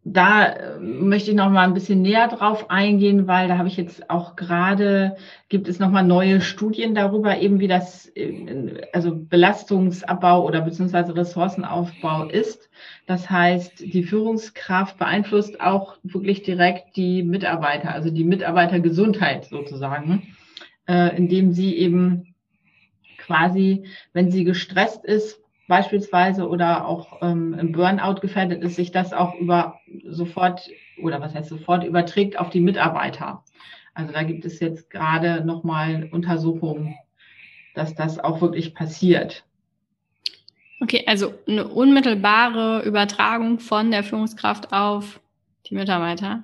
da 0.06 0.46
äh, 0.46 0.78
möchte 0.78 1.30
ich 1.30 1.36
noch 1.36 1.50
mal 1.50 1.66
ein 1.66 1.72
bisschen 1.72 2.02
näher 2.02 2.28
drauf 2.28 2.70
eingehen, 2.70 3.26
weil 3.26 3.48
da 3.48 3.56
habe 3.56 3.68
ich 3.68 3.76
jetzt 3.78 4.10
auch 4.10 4.36
gerade, 4.36 5.16
gibt 5.48 5.66
es 5.66 5.78
noch 5.78 5.90
mal 5.90 6.02
neue 6.02 6.42
Studien 6.42 6.94
darüber, 6.94 7.38
eben 7.38 7.58
wie 7.58 7.68
das, 7.68 8.06
äh, 8.14 8.82
also 8.92 9.16
Belastungsabbau 9.16 10.44
oder 10.44 10.60
beziehungsweise 10.60 11.16
Ressourcenaufbau 11.16 12.24
ist. 12.24 12.68
Das 13.06 13.30
heißt, 13.30 13.80
die 13.80 14.04
Führungskraft 14.04 14.98
beeinflusst 14.98 15.60
auch 15.62 15.96
wirklich 16.02 16.42
direkt 16.42 16.96
die 16.96 17.22
Mitarbeiter, 17.22 17.92
also 17.92 18.10
die 18.10 18.24
Mitarbeitergesundheit 18.24 19.46
sozusagen, 19.46 20.34
äh, 20.86 21.16
indem 21.16 21.52
sie 21.52 21.76
eben 21.78 22.34
quasi, 23.16 23.86
wenn 24.12 24.30
sie 24.30 24.44
gestresst 24.44 25.02
ist, 25.02 25.40
beispielsweise 25.66 26.48
oder 26.48 26.86
auch 26.86 27.22
ähm, 27.22 27.54
im 27.58 27.72
Burnout 27.72 28.20
gefährdet 28.20 28.62
ist, 28.62 28.76
sich 28.76 28.92
das 28.92 29.12
auch 29.12 29.34
über 29.34 29.80
sofort 30.04 30.70
oder 31.02 31.20
was 31.20 31.34
heißt 31.34 31.48
sofort 31.48 31.84
überträgt 31.84 32.38
auf 32.38 32.50
die 32.50 32.60
Mitarbeiter. 32.60 33.42
Also 33.94 34.12
da 34.12 34.22
gibt 34.22 34.44
es 34.44 34.60
jetzt 34.60 34.90
gerade 34.90 35.44
nochmal 35.44 36.08
Untersuchungen, 36.10 36.94
dass 37.74 37.94
das 37.94 38.18
auch 38.18 38.40
wirklich 38.40 38.74
passiert. 38.74 39.44
Okay, 40.80 41.04
also 41.06 41.32
eine 41.46 41.68
unmittelbare 41.68 42.82
Übertragung 42.84 43.58
von 43.60 43.90
der 43.90 44.02
Führungskraft 44.02 44.72
auf 44.72 45.20
die 45.66 45.74
Mitarbeiter. 45.74 46.42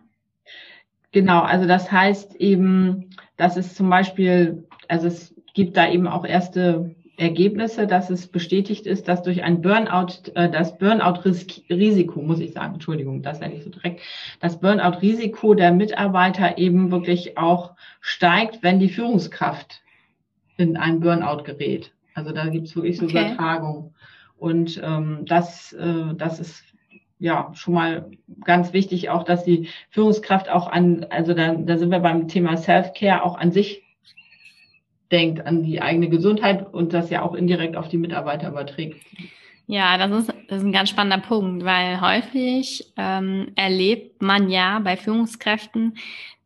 Genau, 1.12 1.40
also 1.40 1.66
das 1.66 1.90
heißt 1.90 2.36
eben, 2.36 3.10
dass 3.36 3.56
es 3.56 3.74
zum 3.74 3.90
Beispiel, 3.90 4.66
also 4.88 5.08
es 5.08 5.34
gibt 5.54 5.76
da 5.76 5.90
eben 5.90 6.06
auch 6.06 6.24
erste 6.24 6.94
Ergebnisse, 7.20 7.86
dass 7.86 8.08
es 8.08 8.26
bestätigt 8.26 8.86
ist, 8.86 9.06
dass 9.06 9.22
durch 9.22 9.42
ein 9.42 9.60
Burnout, 9.60 10.30
äh, 10.34 10.48
das 10.48 10.78
Burnout-Risiko, 10.78 12.22
muss 12.22 12.40
ich 12.40 12.52
sagen, 12.52 12.74
Entschuldigung, 12.74 13.22
das 13.22 13.36
ist 13.36 13.42
ja 13.42 13.48
nicht 13.48 13.64
so 13.64 13.70
direkt, 13.70 14.00
das 14.40 14.58
Burnout-Risiko 14.58 15.54
der 15.54 15.72
Mitarbeiter 15.72 16.56
eben 16.56 16.90
wirklich 16.90 17.36
auch 17.36 17.72
steigt, 18.00 18.62
wenn 18.62 18.80
die 18.80 18.88
Führungskraft 18.88 19.82
in 20.56 20.76
einen 20.76 21.00
Burnout 21.00 21.44
gerät. 21.44 21.92
Also 22.14 22.32
da 22.32 22.46
gibt 22.46 22.68
es 22.68 22.74
wirklich 22.76 22.96
so 22.96 23.04
okay. 23.04 23.26
Übertragung. 23.26 23.94
Und 24.38 24.80
ähm, 24.82 25.24
das, 25.26 25.74
äh, 25.74 26.14
das 26.16 26.40
ist 26.40 26.64
ja 27.18 27.50
schon 27.54 27.74
mal 27.74 28.10
ganz 28.44 28.72
wichtig, 28.72 29.10
auch 29.10 29.24
dass 29.24 29.44
die 29.44 29.68
Führungskraft 29.90 30.48
auch 30.48 30.68
an, 30.68 31.06
also 31.10 31.34
da, 31.34 31.54
da 31.54 31.76
sind 31.76 31.90
wir 31.90 32.00
beim 32.00 32.28
Thema 32.28 32.56
Self-Care 32.56 33.22
auch 33.22 33.36
an 33.36 33.52
sich 33.52 33.82
denkt, 35.10 35.46
an 35.46 35.62
die 35.62 35.80
eigene 35.80 36.08
Gesundheit 36.08 36.72
und 36.72 36.92
das 36.92 37.10
ja 37.10 37.22
auch 37.22 37.34
indirekt 37.34 37.76
auf 37.76 37.88
die 37.88 37.98
Mitarbeiter 37.98 38.48
überträgt. 38.48 39.00
Ja, 39.66 39.96
das 39.98 40.10
ist, 40.10 40.34
das 40.48 40.58
ist 40.58 40.64
ein 40.64 40.72
ganz 40.72 40.90
spannender 40.90 41.24
Punkt, 41.24 41.64
weil 41.64 42.00
häufig 42.00 42.92
ähm, 42.96 43.52
erlebt 43.54 44.20
man 44.20 44.50
ja 44.50 44.80
bei 44.80 44.96
Führungskräften, 44.96 45.96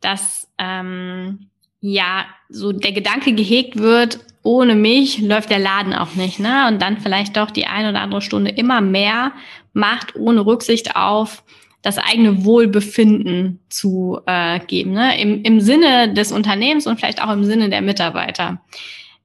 dass 0.00 0.50
ähm, 0.58 1.46
ja 1.80 2.26
so 2.50 2.72
der 2.72 2.92
Gedanke 2.92 3.32
gehegt 3.32 3.78
wird, 3.78 4.18
ohne 4.42 4.74
mich 4.74 5.22
läuft 5.22 5.48
der 5.48 5.58
Laden 5.58 5.94
auch 5.94 6.14
nicht, 6.16 6.38
ne? 6.38 6.68
Und 6.68 6.82
dann 6.82 6.98
vielleicht 6.98 7.38
doch 7.38 7.50
die 7.50 7.66
eine 7.66 7.88
oder 7.88 8.02
andere 8.02 8.20
Stunde 8.20 8.50
immer 8.50 8.82
mehr 8.82 9.32
macht, 9.72 10.16
ohne 10.16 10.44
Rücksicht 10.44 10.94
auf 10.94 11.42
das 11.84 11.98
eigene 11.98 12.46
Wohlbefinden 12.46 13.60
zu 13.68 14.18
äh, 14.24 14.58
geben, 14.58 14.92
ne? 14.92 15.20
Im, 15.20 15.42
im 15.42 15.60
Sinne 15.60 16.14
des 16.14 16.32
Unternehmens 16.32 16.86
und 16.86 16.98
vielleicht 16.98 17.22
auch 17.22 17.30
im 17.30 17.44
Sinne 17.44 17.68
der 17.68 17.82
Mitarbeiter. 17.82 18.62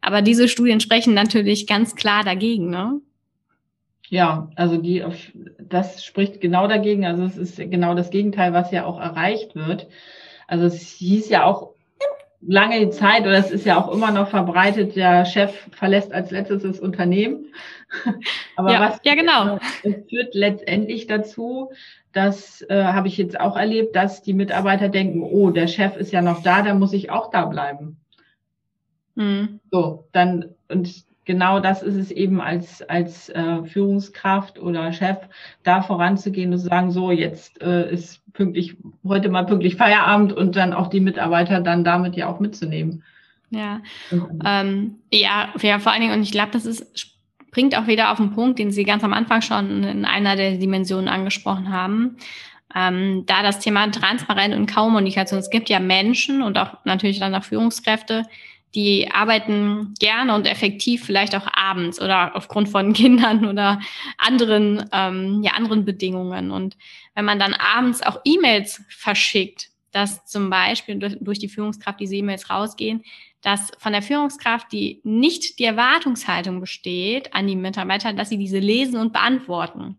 Aber 0.02 0.22
diese 0.22 0.50
Studien 0.50 0.82
sprechen 0.82 1.14
natürlich 1.14 1.68
ganz 1.68 1.96
klar 1.96 2.26
dagegen, 2.26 2.70
ne? 2.70 3.00
Ja, 4.10 4.50
also 4.56 4.76
die, 4.76 5.06
das 5.58 6.04
spricht 6.04 6.42
genau 6.42 6.68
dagegen. 6.68 7.06
Also 7.06 7.24
es 7.24 7.38
ist 7.38 7.58
genau 7.58 7.96
das 7.96 8.10
Gegenteil, 8.10 8.52
was 8.52 8.72
ja 8.72 8.86
auch 8.86 9.00
erreicht 9.00 9.56
wird. 9.56 9.88
Also 10.48 10.66
es 10.66 10.82
hieß 10.82 11.30
ja 11.30 11.46
auch 11.46 11.76
lange 12.42 12.90
Zeit, 12.90 13.22
oder 13.22 13.38
es 13.38 13.52
ist 13.52 13.66
ja 13.66 13.78
auch 13.78 13.92
immer 13.92 14.12
noch 14.12 14.30
verbreitet, 14.30 14.96
der 14.96 15.26
Chef 15.26 15.68
verlässt 15.72 16.14
als 16.14 16.32
letztes 16.32 16.64
das 16.64 16.80
Unternehmen. 16.80 17.54
Aber 18.56 18.72
ja, 18.72 18.80
was 18.80 19.00
ja, 19.04 19.16
genau. 19.16 19.60
führt 20.10 20.34
letztendlich 20.34 21.08
dazu, 21.08 21.72
das 22.14 22.62
äh, 22.70 22.84
habe 22.84 23.08
ich 23.08 23.18
jetzt 23.18 23.40
auch 23.40 23.56
erlebt, 23.56 23.96
dass 23.96 24.22
die 24.22 24.34
Mitarbeiter 24.34 24.90
denken, 24.90 25.22
oh, 25.22 25.52
der 25.52 25.68
Chef 25.68 25.96
ist 25.98 26.12
ja 26.12 26.22
noch 26.22 26.42
da, 26.42 26.62
dann 26.62 26.80
muss 26.80 26.94
ich 26.94 27.12
auch 27.12 27.30
da 27.30 27.46
bleiben. 27.46 27.98
Mhm. 29.16 29.60
So, 29.70 30.08
dann, 30.12 30.56
und 30.70 31.09
genau 31.30 31.60
das 31.60 31.84
ist 31.84 31.94
es 31.94 32.10
eben 32.10 32.42
als, 32.42 32.82
als 32.90 33.30
äh, 33.30 33.64
Führungskraft 33.64 34.58
oder 34.58 34.92
Chef, 34.92 35.18
da 35.62 35.84
voranzugehen 35.84 36.52
und 36.52 36.58
zu 36.58 36.66
sagen, 36.66 36.90
so, 36.90 37.12
jetzt 37.12 37.62
äh, 37.62 37.94
ist 37.94 38.24
pünktlich, 38.34 38.78
heute 39.08 39.30
mal 39.30 39.46
pünktlich 39.46 39.76
Feierabend 39.76 40.34
und 40.34 40.56
dann 40.56 40.74
auch 40.74 40.88
die 40.88 41.02
Mitarbeiter 41.02 41.62
dann 41.62 41.84
damit 41.84 42.16
ja 42.16 42.28
auch 42.28 42.40
mitzunehmen. 42.40 43.04
Ja, 43.52 43.82
ähm, 44.44 44.96
ja, 45.14 45.50
ja, 45.62 45.78
vor 45.78 45.92
allen 45.92 46.02
Dingen, 46.02 46.14
und 46.16 46.24
ich 46.24 46.32
glaube, 46.32 46.50
das 46.52 46.66
ist, 46.66 47.16
bringt 47.52 47.78
auch 47.78 47.86
wieder 47.86 48.12
auf 48.12 48.18
den 48.18 48.32
Punkt, 48.32 48.58
den 48.58 48.72
Sie 48.72 48.84
ganz 48.84 49.04
am 49.04 49.14
Anfang 49.14 49.44
schon 49.44 49.84
in 49.84 50.06
einer 50.06 50.36
der 50.36 50.58
Dimensionen 50.58 51.10
angesprochen 51.10 51.72
haben. 51.72 52.18
Ähm, 52.76 53.24
da 53.28 53.44
das 53.44 53.60
Thema 53.60 53.88
Transparenz 53.92 54.56
und 54.56 54.74
Kommunikation, 54.74 55.40
es 55.40 55.52
gibt 55.52 55.70
ja 55.70 55.80
Menschen 55.80 56.42
und 56.42 56.58
auch 56.58 56.74
natürlich 56.86 57.20
dann 57.20 57.36
auch 57.36 57.44
Führungskräfte, 57.44 58.24
die 58.76 59.10
arbeiten 59.12 59.94
gerne 60.00 60.36
und 60.36 60.46
effektiv 60.46 61.04
vielleicht 61.04 61.36
auch 61.36 61.48
abends 61.54 62.02
oder 62.02 62.36
aufgrund 62.36 62.70
von 62.70 62.94
Kindern 62.94 63.46
oder 63.46 63.80
anderen, 64.18 64.88
ähm, 64.92 65.42
ja, 65.44 65.54
anderen 65.54 65.86
Bedingungen. 65.86 66.52
Und 66.52 66.78
wenn 67.16 67.26
man 67.26 67.40
dann 67.40 67.54
abends 67.54 68.02
auch 68.02 68.20
E-Mails 68.24 68.84
verschickt, 68.90 69.70
dass 69.92 70.26
zum 70.26 70.50
Beispiel 70.50 71.00
durch, 71.00 71.40
die 71.40 71.50
Führungskraft 71.50 72.00
diese 72.00 72.16
E-Mails 72.16 72.50
rausgehen, 72.50 73.04
dass 73.42 73.72
von 73.80 73.94
der 73.94 74.02
Führungskraft 74.02 74.72
die 74.72 75.02
nicht 75.04 75.60
die 75.60 75.64
Erwartungshaltung 75.64 76.60
besteht 76.60 77.34
an 77.34 77.48
die 77.48 77.56
Mitarbeiter, 77.56 78.14
dass 78.14 78.30
sie 78.30 78.38
diese 78.38 78.60
lesen 78.60 79.00
und 79.00 79.14
beantworten. 79.14 79.98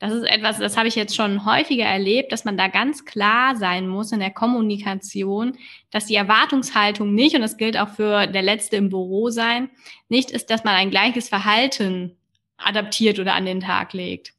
Das 0.00 0.12
ist 0.12 0.30
etwas, 0.30 0.58
das 0.58 0.76
habe 0.76 0.86
ich 0.86 0.94
jetzt 0.94 1.16
schon 1.16 1.44
häufiger 1.44 1.84
erlebt, 1.84 2.30
dass 2.30 2.44
man 2.44 2.56
da 2.56 2.68
ganz 2.68 3.04
klar 3.04 3.56
sein 3.56 3.88
muss 3.88 4.12
in 4.12 4.20
der 4.20 4.30
Kommunikation, 4.30 5.56
dass 5.90 6.06
die 6.06 6.14
Erwartungshaltung 6.14 7.14
nicht, 7.14 7.34
und 7.34 7.40
das 7.40 7.56
gilt 7.56 7.76
auch 7.76 7.88
für 7.88 8.28
der 8.28 8.42
Letzte 8.42 8.76
im 8.76 8.90
Büro 8.90 9.30
sein, 9.30 9.70
nicht 10.08 10.30
ist, 10.30 10.50
dass 10.50 10.62
man 10.62 10.74
ein 10.74 10.90
gleiches 10.90 11.28
Verhalten 11.28 12.16
adaptiert 12.58 13.18
oder 13.18 13.34
an 13.34 13.44
den 13.44 13.60
Tag 13.60 13.92
legt. 13.92 14.34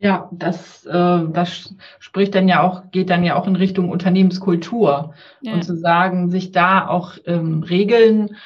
Ja, 0.00 0.28
das, 0.30 0.84
äh, 0.84 1.24
das 1.32 1.74
spricht 1.98 2.34
dann 2.34 2.48
ja 2.48 2.62
auch, 2.62 2.90
geht 2.92 3.10
dann 3.10 3.24
ja 3.24 3.34
auch 3.34 3.46
in 3.46 3.56
Richtung 3.56 3.88
Unternehmenskultur. 3.88 5.14
Ja. 5.40 5.54
Und 5.54 5.64
zu 5.64 5.76
sagen, 5.76 6.30
sich 6.30 6.52
da 6.52 6.86
auch 6.86 7.14
ähm, 7.26 7.62
Regeln 7.62 8.36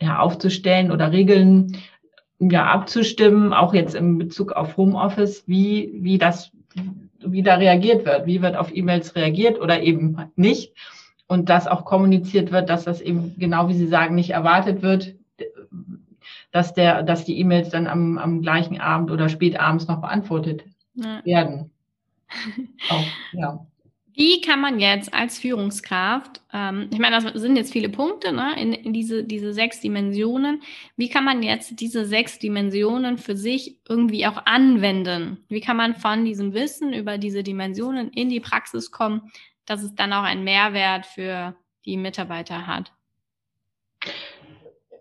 ja, 0.00 0.18
aufzustellen 0.18 0.90
oder 0.90 1.12
Regeln 1.12 1.76
ja, 2.50 2.66
abzustimmen, 2.66 3.52
auch 3.52 3.74
jetzt 3.74 3.94
in 3.94 4.18
Bezug 4.18 4.52
auf 4.52 4.76
Homeoffice, 4.76 5.44
wie, 5.46 5.92
wie 5.94 6.18
das, 6.18 6.52
wie 7.20 7.42
da 7.42 7.56
reagiert 7.56 8.04
wird, 8.04 8.26
wie 8.26 8.42
wird 8.42 8.56
auf 8.56 8.74
E-Mails 8.74 9.14
reagiert 9.16 9.60
oder 9.60 9.82
eben 9.82 10.18
nicht. 10.36 10.72
Und 11.26 11.48
dass 11.48 11.66
auch 11.66 11.84
kommuniziert 11.84 12.52
wird, 12.52 12.68
dass 12.68 12.84
das 12.84 13.00
eben 13.00 13.34
genau 13.38 13.68
wie 13.68 13.74
Sie 13.74 13.86
sagen, 13.86 14.14
nicht 14.14 14.30
erwartet 14.30 14.82
wird, 14.82 15.14
dass 16.52 16.74
der, 16.74 17.02
dass 17.02 17.24
die 17.24 17.38
E-Mails 17.40 17.70
dann 17.70 17.86
am, 17.86 18.18
am 18.18 18.42
gleichen 18.42 18.80
Abend 18.80 19.10
oder 19.10 19.28
spätabends 19.28 19.88
noch 19.88 20.00
beantwortet 20.00 20.64
ja. 20.94 21.20
werden. 21.24 21.70
Auch, 22.90 23.06
ja. 23.32 23.66
Wie 24.16 24.40
kann 24.40 24.60
man 24.60 24.78
jetzt 24.78 25.12
als 25.12 25.38
Führungskraft, 25.38 26.40
ähm, 26.52 26.88
ich 26.92 27.00
meine, 27.00 27.20
das 27.20 27.32
sind 27.34 27.56
jetzt 27.56 27.72
viele 27.72 27.88
Punkte 27.88 28.32
ne, 28.32 28.54
in, 28.60 28.72
in 28.72 28.92
diese, 28.92 29.24
diese 29.24 29.52
sechs 29.52 29.80
Dimensionen, 29.80 30.62
wie 30.96 31.08
kann 31.08 31.24
man 31.24 31.42
jetzt 31.42 31.80
diese 31.80 32.04
sechs 32.04 32.38
Dimensionen 32.38 33.18
für 33.18 33.36
sich 33.36 33.80
irgendwie 33.88 34.24
auch 34.26 34.46
anwenden? 34.46 35.44
Wie 35.48 35.60
kann 35.60 35.76
man 35.76 35.96
von 35.96 36.24
diesem 36.24 36.54
Wissen 36.54 36.92
über 36.92 37.18
diese 37.18 37.42
Dimensionen 37.42 38.10
in 38.10 38.28
die 38.28 38.38
Praxis 38.38 38.92
kommen, 38.92 39.32
dass 39.66 39.82
es 39.82 39.96
dann 39.96 40.12
auch 40.12 40.22
einen 40.22 40.44
Mehrwert 40.44 41.06
für 41.06 41.56
die 41.84 41.96
Mitarbeiter 41.96 42.68
hat? 42.68 42.92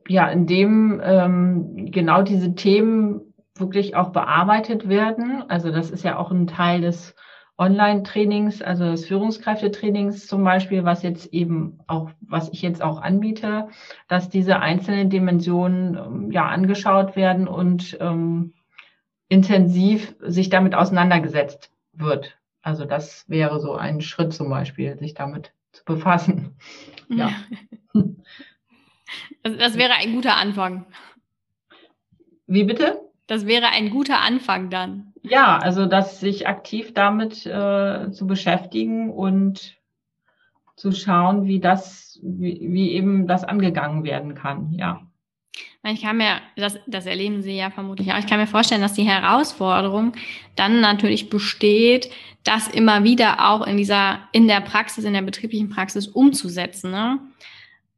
Ja, 0.08 0.28
indem 0.28 1.00
ähm, 1.04 1.92
genau 1.92 2.24
diese 2.24 2.56
Themen 2.56 3.34
wirklich 3.56 3.96
auch 3.96 4.10
bearbeitet 4.10 4.90
werden. 4.90 5.44
Also 5.50 5.72
das 5.72 5.92
ist 5.92 6.04
ja 6.04 6.18
auch 6.18 6.32
ein 6.32 6.48
Teil 6.48 6.82
des 6.82 7.16
Online-Trainings, 7.58 8.62
also 8.62 8.86
des 8.86 9.06
Führungskräftetrainings 9.06 10.26
zum 10.28 10.44
Beispiel, 10.44 10.84
was 10.84 11.04
jetzt 11.04 11.28
eben 11.34 11.80
auch, 11.88 12.10
was 12.22 12.50
ich 12.50 12.62
jetzt 12.62 12.82
auch 12.82 13.00
anbiete, 13.02 13.70
dass 14.08 14.30
diese 14.30 14.60
einzelnen 14.60 15.10
Dimensionen 15.10 15.96
ähm, 15.96 16.32
ja 16.32 16.48
angeschaut 16.48 17.16
werden 17.16 17.48
und 17.48 17.98
ähm, 18.02 18.54
intensiv 19.30 20.16
sich 20.20 20.50
damit 20.50 20.74
auseinandergesetzt 20.74 21.72
wird. 21.94 22.38
Also 22.64 22.86
das 22.86 23.30
wäre 23.30 23.60
so 23.60 23.74
ein 23.76 24.02
Schritt 24.02 24.34
zum 24.34 24.50
Beispiel, 24.50 24.98
sich 24.98 25.14
damit 25.14 25.54
zu 25.72 25.84
befassen. 25.86 26.56
Ja. 27.10 27.30
Das, 29.44 29.58
das 29.58 29.78
wäre 29.78 29.94
ein 29.94 30.14
guter 30.14 30.38
Anfang. 30.38 30.86
Wie 32.48 32.64
bitte? 32.64 33.02
Das 33.28 33.46
wäre 33.46 33.68
ein 33.68 33.92
guter 33.92 34.20
Anfang 34.22 34.72
dann. 34.72 35.13
Ja, 35.24 35.58
also 35.58 35.86
dass 35.86 36.20
sich 36.20 36.48
aktiv 36.48 36.94
damit 36.94 37.46
äh, 37.46 38.12
zu 38.12 38.28
beschäftigen 38.28 39.10
und 39.10 39.78
zu 40.76 40.92
schauen, 40.92 41.46
wie 41.46 41.60
das, 41.60 42.20
wie, 42.22 42.60
wie 42.62 42.92
eben 42.92 43.26
das 43.26 43.44
angegangen 43.44 44.04
werden 44.04 44.36
kann, 44.36 44.74
ja. 44.74 45.02
Ich 45.86 46.02
kann 46.02 46.18
mir, 46.18 46.42
das, 46.56 46.80
das 46.88 47.06
erleben 47.06 47.42
Sie 47.42 47.56
ja 47.56 47.70
vermutlich 47.70 48.12
auch, 48.12 48.18
ich 48.18 48.26
kann 48.26 48.40
mir 48.40 48.48
vorstellen, 48.48 48.82
dass 48.82 48.94
die 48.94 49.04
Herausforderung 49.04 50.14
dann 50.56 50.80
natürlich 50.80 51.30
besteht, 51.30 52.10
das 52.44 52.68
immer 52.68 53.04
wieder 53.04 53.50
auch 53.50 53.68
in 53.68 53.78
dieser, 53.78 54.20
in 54.32 54.48
der 54.48 54.62
Praxis, 54.62 55.04
in 55.04 55.14
der 55.14 55.22
betrieblichen 55.22 55.70
Praxis 55.70 56.08
umzusetzen. 56.08 56.92
Ne? 56.92 57.20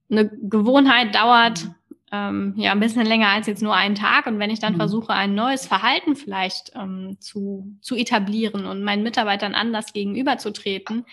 Eine 0.10 0.30
Gewohnheit 0.30 1.16
dauert 1.16 1.70
ähm, 2.12 2.54
ja 2.58 2.72
ein 2.72 2.80
bisschen 2.80 3.06
länger 3.06 3.30
als 3.30 3.48
jetzt 3.48 3.64
nur 3.64 3.76
einen 3.76 3.96
Tag. 3.96 4.28
Und 4.28 4.40
wenn 4.40 4.50
ich 4.50 4.60
dann 4.60 4.74
mhm. 4.74 4.78
versuche, 4.78 5.14
ein 5.14 5.36
neues 5.36 5.66
Verhalten 5.68 6.16
vielleicht 6.16 6.72
ähm, 6.76 7.18
zu, 7.20 7.76
zu 7.82 7.96
etablieren 7.96 8.66
und 8.66 8.84
meinen 8.84 9.04
Mitarbeitern 9.04 9.56
anders 9.56 9.94
gegenüberzutreten, 9.94 11.06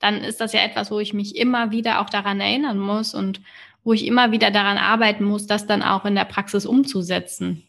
dann 0.00 0.16
ist 0.16 0.40
das 0.40 0.52
ja 0.52 0.60
etwas, 0.60 0.90
wo 0.90 1.00
ich 1.00 1.12
mich 1.12 1.36
immer 1.36 1.70
wieder 1.70 2.00
auch 2.00 2.10
daran 2.10 2.40
erinnern 2.40 2.78
muss 2.78 3.14
und 3.14 3.40
wo 3.84 3.92
ich 3.92 4.06
immer 4.06 4.32
wieder 4.32 4.50
daran 4.50 4.78
arbeiten 4.78 5.24
muss, 5.24 5.46
das 5.46 5.66
dann 5.66 5.82
auch 5.82 6.04
in 6.04 6.14
der 6.14 6.24
Praxis 6.24 6.66
umzusetzen. 6.66 7.67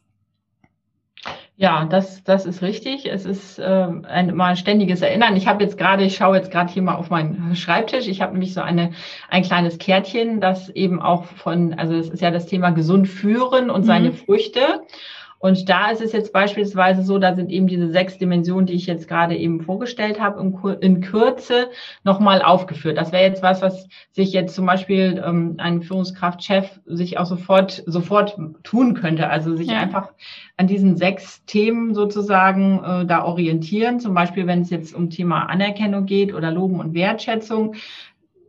Ja, 1.62 1.84
das, 1.84 2.24
das 2.24 2.46
ist 2.46 2.62
richtig. 2.62 3.06
Es 3.06 3.26
ist 3.26 3.60
ähm, 3.62 4.06
ein 4.08 4.30
immer 4.30 4.56
ständiges 4.56 5.02
Erinnern. 5.02 5.36
Ich 5.36 5.46
habe 5.46 5.62
jetzt 5.62 5.78
gerade, 5.78 6.06
ich 6.06 6.16
schaue 6.16 6.38
jetzt 6.38 6.52
gerade 6.52 6.72
hier 6.72 6.82
mal 6.82 6.96
auf 6.96 7.10
meinen 7.10 7.54
Schreibtisch. 7.58 8.08
Ich 8.08 8.22
habe 8.22 8.32
nämlich 8.32 8.54
so 8.54 8.62
eine 8.62 8.92
ein 9.30 9.44
kleines 9.44 9.78
Kärtchen, 9.78 10.40
das 10.40 10.70
eben 10.70 11.02
auch 11.02 11.26
von, 11.26 11.74
also 11.74 11.96
es 11.96 12.08
ist 12.08 12.22
ja 12.22 12.32
das 12.32 12.46
Thema 12.46 12.70
gesund 12.70 13.10
führen 13.10 13.70
und 13.70 13.84
seine 13.84 14.12
mhm. 14.12 14.14
Früchte. 14.14 14.62
Und 15.40 15.70
da 15.70 15.90
ist 15.90 16.02
es 16.02 16.12
jetzt 16.12 16.34
beispielsweise 16.34 17.02
so, 17.02 17.18
da 17.18 17.34
sind 17.34 17.50
eben 17.50 17.68
diese 17.68 17.90
sechs 17.92 18.18
Dimensionen, 18.18 18.66
die 18.66 18.74
ich 18.74 18.86
jetzt 18.88 19.08
gerade 19.08 19.38
eben 19.38 19.62
vorgestellt 19.62 20.20
habe, 20.20 20.42
in, 20.82 21.00
Kürze 21.00 21.70
nochmal 22.04 22.42
aufgeführt. 22.42 22.98
Das 22.98 23.14
wäre 23.14 23.24
jetzt 23.24 23.42
was, 23.42 23.62
was 23.62 23.88
sich 24.12 24.34
jetzt 24.34 24.54
zum 24.54 24.66
Beispiel 24.66 25.24
ähm, 25.26 25.56
ein 25.58 25.82
Führungskraftchef 25.82 26.82
sich 26.86 27.18
auch 27.18 27.26
sofort, 27.26 27.84
sofort 27.86 28.38
tun 28.64 28.96
könnte. 28.96 29.30
Also 29.30 29.56
sich 29.56 29.70
ja. 29.70 29.80
einfach 29.80 30.12
an 30.58 30.68
diesen 30.68 30.98
sechs 30.98 31.46
Themen 31.46 31.96
sozusagen 31.96 32.84
äh, 32.84 33.06
da 33.06 33.24
orientieren. 33.24 34.02
Zum 34.02 34.14
Beispiel, 34.14 34.46
wenn 34.46 34.62
es 34.62 34.70
jetzt 34.70 34.94
um 34.94 35.10
Thema 35.10 35.44
Anerkennung 35.50 36.06
geht 36.06 36.34
oder 36.34 36.52
Loben 36.52 36.82
und 36.82 36.94
Wertschätzung. 36.94 37.76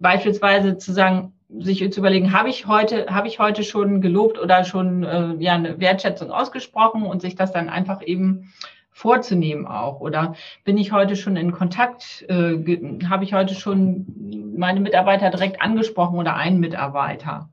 Beispielsweise 0.00 0.76
zu 0.76 0.92
sagen, 0.92 1.34
sich 1.58 1.92
zu 1.92 2.00
überlegen, 2.00 2.32
habe 2.32 2.48
ich 2.48 2.66
heute, 2.66 3.06
habe 3.08 3.28
ich 3.28 3.38
heute 3.38 3.64
schon 3.64 4.00
gelobt 4.00 4.38
oder 4.38 4.64
schon 4.64 5.02
äh, 5.02 5.34
ja 5.38 5.54
eine 5.54 5.80
Wertschätzung 5.80 6.30
ausgesprochen 6.30 7.04
und 7.04 7.20
sich 7.20 7.34
das 7.34 7.52
dann 7.52 7.68
einfach 7.68 8.02
eben 8.06 8.52
vorzunehmen 8.90 9.66
auch. 9.66 10.00
Oder 10.00 10.34
bin 10.64 10.78
ich 10.78 10.92
heute 10.92 11.16
schon 11.16 11.36
in 11.36 11.52
Kontakt, 11.52 12.24
äh, 12.28 13.06
habe 13.08 13.24
ich 13.24 13.34
heute 13.34 13.54
schon 13.54 14.54
meine 14.56 14.80
Mitarbeiter 14.80 15.30
direkt 15.30 15.60
angesprochen 15.62 16.18
oder 16.18 16.36
einen 16.36 16.60
Mitarbeiter? 16.60 17.48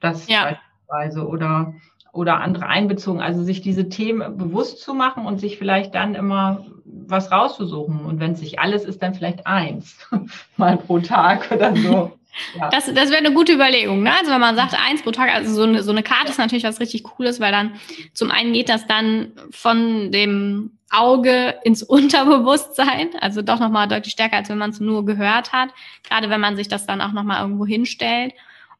Das 0.00 0.28
ja. 0.28 0.56
beispielsweise 0.88 1.26
oder 1.26 1.74
oder 2.12 2.40
andere 2.40 2.66
einbezogen. 2.66 3.20
Also 3.20 3.42
sich 3.44 3.60
diese 3.60 3.88
Themen 3.88 4.36
bewusst 4.36 4.80
zu 4.80 4.94
machen 4.94 5.26
und 5.26 5.38
sich 5.38 5.58
vielleicht 5.58 5.94
dann 5.94 6.14
immer 6.14 6.64
was 6.84 7.30
rauszusuchen. 7.30 8.04
Und 8.04 8.18
wenn 8.18 8.32
es 8.32 8.40
nicht 8.40 8.58
alles 8.58 8.84
ist, 8.84 9.02
dann 9.02 9.14
vielleicht 9.14 9.46
eins 9.46 10.08
mal 10.56 10.76
pro 10.76 10.98
Tag 10.98 11.50
oder 11.52 11.76
so. 11.76 12.17
Ja. 12.56 12.68
Das, 12.70 12.86
das 12.86 13.10
wäre 13.10 13.18
eine 13.18 13.32
gute 13.32 13.52
Überlegung, 13.52 14.02
ne? 14.02 14.12
Also 14.16 14.30
wenn 14.30 14.40
man 14.40 14.56
sagt, 14.56 14.74
eins 14.74 15.02
pro 15.02 15.10
Tag, 15.10 15.34
also 15.34 15.52
so 15.52 15.62
eine, 15.62 15.82
so 15.82 15.90
eine 15.90 16.02
Karte 16.02 16.30
ist 16.30 16.38
natürlich 16.38 16.64
was 16.64 16.80
richtig 16.80 17.02
Cooles, 17.02 17.40
weil 17.40 17.52
dann 17.52 17.74
zum 18.14 18.30
einen 18.30 18.52
geht 18.52 18.68
das 18.68 18.86
dann 18.86 19.32
von 19.50 20.12
dem 20.12 20.78
Auge 20.90 21.56
ins 21.64 21.82
Unterbewusstsein, 21.84 23.10
also 23.20 23.42
doch 23.42 23.60
nochmal 23.60 23.88
deutlich 23.88 24.12
stärker, 24.12 24.36
als 24.36 24.48
wenn 24.48 24.58
man 24.58 24.70
es 24.70 24.80
nur 24.80 25.04
gehört 25.04 25.52
hat, 25.52 25.70
gerade 26.02 26.30
wenn 26.30 26.40
man 26.40 26.56
sich 26.56 26.68
das 26.68 26.86
dann 26.86 27.00
auch 27.00 27.12
nochmal 27.12 27.42
irgendwo 27.42 27.66
hinstellt. 27.66 28.32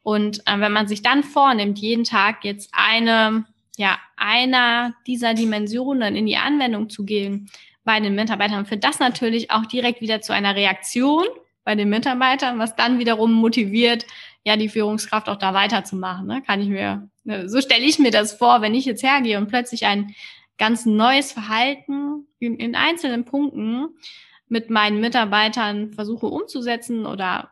Und 0.03 0.41
äh, 0.47 0.59
wenn 0.59 0.73
man 0.73 0.89
sich 0.89 1.03
dann 1.03 1.23
vornimmt, 1.23 1.79
jeden 1.79 2.05
Tag 2.05 2.45
jetzt 2.45 2.71
eine, 2.73 3.45
ja, 3.77 3.99
einer 4.17 4.95
dieser 5.07 5.35
Dimensionen 5.35 6.17
in 6.17 6.27
die 6.27 6.37
Anwendung 6.37 6.89
zu 6.89 7.05
gehen 7.05 7.51
bei 7.85 8.01
den 8.01 8.15
Mitarbeitern, 8.15 8.65
führt 8.65 8.85
das 8.85 9.01
natürlich 9.01 9.51
auch 9.51 9.67
direkt 9.67 10.01
wieder 10.01 10.21
zu 10.21 10.33
einer 10.33 10.55
Reaktion 10.55 11.25
bei 11.69 11.75
den 11.75 11.91
Mitarbeitern, 11.91 12.59
was 12.59 12.77
dann 12.77 12.99
wiederum 12.99 13.31
motiviert, 13.31 14.07
ja, 14.43 14.57
die 14.57 14.71
Führungskraft 14.71 15.29
auch 15.29 15.37
da 15.37 15.53
weiterzumachen. 15.53 16.27
Ne? 16.27 16.41
Kann 16.41 16.63
ich 16.63 16.69
mir, 16.71 17.11
ne? 17.25 17.47
so 17.47 17.61
stelle 17.61 17.85
ich 17.85 17.99
mir 17.99 18.11
das 18.11 18.33
vor, 18.33 18.63
wenn 18.63 18.75
ich 18.75 18.87
jetzt 18.87 19.03
hergehe 19.03 19.37
und 19.37 19.49
plötzlich 19.49 19.85
ein 19.85 20.15
ganz 20.57 20.87
neues 20.87 21.31
Verhalten 21.31 22.27
in, 22.39 22.57
in 22.57 22.75
einzelnen 22.75 23.27
Punkten 23.27 23.89
mit 24.49 24.71
meinen 24.71 24.99
Mitarbeitern 24.99 25.93
versuche 25.93 26.29
umzusetzen 26.29 27.05
oder 27.05 27.51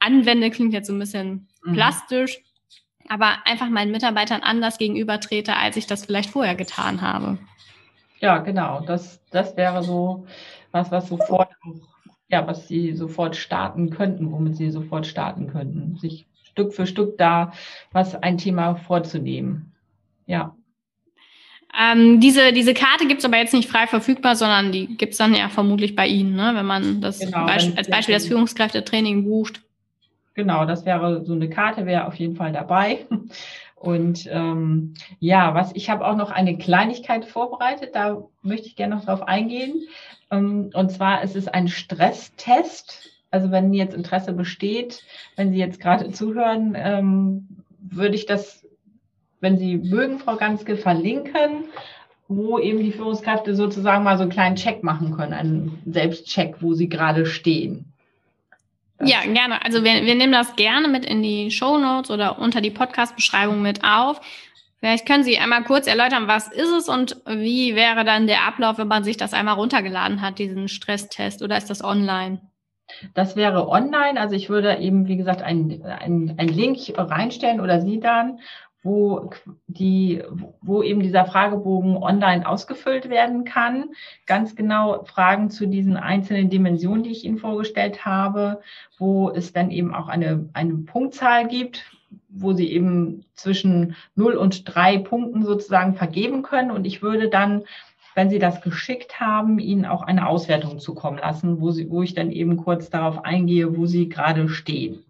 anwende, 0.00 0.50
klingt 0.50 0.72
jetzt 0.72 0.88
so 0.88 0.92
ein 0.92 0.98
bisschen 0.98 1.46
mhm. 1.62 1.74
plastisch, 1.74 2.40
aber 3.08 3.46
einfach 3.46 3.68
meinen 3.68 3.92
Mitarbeitern 3.92 4.40
anders 4.42 4.76
gegenüber 4.76 5.20
trete, 5.20 5.54
als 5.54 5.76
ich 5.76 5.86
das 5.86 6.04
vielleicht 6.04 6.30
vorher 6.30 6.56
getan 6.56 7.00
habe. 7.00 7.38
Ja, 8.18 8.38
genau. 8.38 8.80
Das, 8.80 9.20
das 9.30 9.56
wäre 9.56 9.84
so 9.84 10.26
was, 10.72 10.90
was 10.90 11.08
sofort 11.08 11.48
auch 11.62 11.91
ja, 12.32 12.46
was 12.46 12.66
sie 12.66 12.94
sofort 12.94 13.36
starten 13.36 13.90
könnten, 13.90 14.32
womit 14.32 14.56
sie 14.56 14.70
sofort 14.70 15.06
starten 15.06 15.48
könnten, 15.48 15.96
sich 15.98 16.26
Stück 16.42 16.72
für 16.72 16.86
Stück 16.86 17.18
da 17.18 17.52
was 17.92 18.14
ein 18.14 18.38
Thema 18.38 18.74
vorzunehmen. 18.74 19.72
Ja. 20.26 20.56
Ähm, 21.78 22.20
diese, 22.20 22.52
diese 22.52 22.74
Karte 22.74 23.06
gibt 23.06 23.20
es 23.20 23.24
aber 23.24 23.38
jetzt 23.38 23.54
nicht 23.54 23.68
frei 23.68 23.86
verfügbar, 23.86 24.36
sondern 24.36 24.72
die 24.72 24.96
gibt 24.96 25.12
es 25.12 25.18
dann 25.18 25.34
ja 25.34 25.48
vermutlich 25.48 25.94
bei 25.94 26.06
Ihnen, 26.06 26.34
ne? 26.34 26.52
wenn 26.54 26.66
man 26.66 27.00
das 27.00 27.18
genau, 27.18 27.46
Beisp 27.46 27.76
als 27.76 27.88
Beispiel 27.88 28.14
das 28.14 28.26
Führungskräftetraining 28.26 29.24
bucht. 29.24 29.62
Genau, 30.34 30.64
das 30.64 30.84
wäre 30.86 31.24
so 31.24 31.34
eine 31.34 31.48
Karte, 31.50 31.86
wäre 31.86 32.06
auf 32.06 32.14
jeden 32.14 32.36
Fall 32.36 32.52
dabei. 32.52 33.06
Und 33.76 34.28
ähm, 34.30 34.94
ja, 35.18 35.54
was 35.54 35.74
ich 35.74 35.90
habe 35.90 36.06
auch 36.06 36.14
noch 36.14 36.30
eine 36.30 36.56
Kleinigkeit 36.56 37.24
vorbereitet, 37.24 37.90
da 37.94 38.22
möchte 38.40 38.68
ich 38.68 38.76
gerne 38.76 38.94
noch 38.94 39.04
drauf 39.04 39.22
eingehen. 39.22 39.88
Ähm, 40.32 40.70
und 40.74 40.90
zwar 40.90 41.22
ist 41.22 41.36
es 41.36 41.46
ein 41.46 41.68
Stresstest. 41.68 43.10
Also 43.30 43.50
wenn 43.50 43.72
jetzt 43.72 43.94
Interesse 43.94 44.32
besteht, 44.32 45.04
wenn 45.36 45.52
Sie 45.52 45.58
jetzt 45.58 45.80
gerade 45.80 46.10
zuhören, 46.10 46.74
ähm, 46.76 47.48
würde 47.78 48.14
ich 48.14 48.26
das, 48.26 48.66
wenn 49.40 49.58
Sie 49.58 49.76
mögen, 49.76 50.18
Frau 50.18 50.36
Ganske, 50.36 50.76
verlinken, 50.76 51.64
wo 52.28 52.58
eben 52.58 52.80
die 52.80 52.92
Führungskräfte 52.92 53.54
sozusagen 53.54 54.04
mal 54.04 54.16
so 54.16 54.22
einen 54.22 54.32
kleinen 54.32 54.56
Check 54.56 54.82
machen 54.82 55.14
können, 55.16 55.32
einen 55.32 55.82
Selbstcheck, 55.86 56.56
wo 56.60 56.74
sie 56.74 56.88
gerade 56.88 57.26
stehen. 57.26 57.84
Ja, 59.04 59.20
gerne. 59.24 59.64
Also 59.64 59.82
wir, 59.82 60.04
wir 60.04 60.14
nehmen 60.14 60.32
das 60.32 60.54
gerne 60.54 60.86
mit 60.88 61.04
in 61.04 61.22
die 61.22 61.50
Show 61.50 61.76
Notes 61.76 62.10
oder 62.10 62.38
unter 62.38 62.60
die 62.60 62.70
Podcast-Beschreibung 62.70 63.60
mit 63.60 63.82
auf. 63.82 64.20
Vielleicht 64.82 65.06
können 65.06 65.22
Sie 65.22 65.38
einmal 65.38 65.62
kurz 65.62 65.86
erläutern, 65.86 66.26
was 66.26 66.48
ist 66.48 66.72
es 66.72 66.88
und 66.88 67.22
wie 67.24 67.76
wäre 67.76 68.04
dann 68.04 68.26
der 68.26 68.48
Ablauf, 68.48 68.78
wenn 68.78 68.88
man 68.88 69.04
sich 69.04 69.16
das 69.16 69.32
einmal 69.32 69.54
runtergeladen 69.54 70.20
hat, 70.20 70.40
diesen 70.40 70.66
Stresstest, 70.66 71.40
oder 71.40 71.56
ist 71.56 71.70
das 71.70 71.84
online? 71.84 72.40
Das 73.14 73.36
wäre 73.36 73.68
online. 73.68 74.20
Also 74.20 74.34
ich 74.34 74.48
würde 74.50 74.78
eben, 74.78 75.06
wie 75.06 75.16
gesagt, 75.16 75.40
einen 75.40 75.84
ein 75.84 76.48
Link 76.48 76.78
reinstellen 76.96 77.60
oder 77.60 77.80
Sie 77.80 78.00
dann, 78.00 78.40
wo 78.82 79.30
die, 79.68 80.24
wo 80.60 80.82
eben 80.82 80.98
dieser 80.98 81.26
Fragebogen 81.26 81.96
online 81.96 82.44
ausgefüllt 82.44 83.08
werden 83.08 83.44
kann. 83.44 83.90
Ganz 84.26 84.56
genau 84.56 85.04
Fragen 85.04 85.48
zu 85.48 85.68
diesen 85.68 85.96
einzelnen 85.96 86.50
Dimensionen, 86.50 87.04
die 87.04 87.12
ich 87.12 87.24
Ihnen 87.24 87.38
vorgestellt 87.38 88.04
habe, 88.04 88.60
wo 88.98 89.30
es 89.30 89.52
dann 89.52 89.70
eben 89.70 89.94
auch 89.94 90.08
eine, 90.08 90.50
eine 90.54 90.74
Punktzahl 90.78 91.46
gibt, 91.46 91.84
wo 92.28 92.52
sie 92.52 92.70
eben 92.70 93.24
zwischen 93.34 93.96
0 94.14 94.34
und 94.34 94.62
3 94.74 94.98
Punkten 94.98 95.44
sozusagen 95.44 95.94
vergeben 95.94 96.42
können. 96.42 96.70
Und 96.70 96.86
ich 96.86 97.02
würde 97.02 97.28
dann, 97.28 97.64
wenn 98.14 98.30
Sie 98.30 98.38
das 98.38 98.60
geschickt 98.60 99.20
haben, 99.20 99.58
Ihnen 99.58 99.86
auch 99.86 100.02
eine 100.02 100.26
Auswertung 100.26 100.78
zukommen 100.78 101.18
lassen, 101.18 101.60
wo, 101.60 101.70
sie, 101.70 101.90
wo 101.90 102.02
ich 102.02 102.14
dann 102.14 102.30
eben 102.30 102.56
kurz 102.56 102.90
darauf 102.90 103.24
eingehe, 103.24 103.76
wo 103.76 103.86
Sie 103.86 104.08
gerade 104.08 104.48
stehen. 104.48 105.04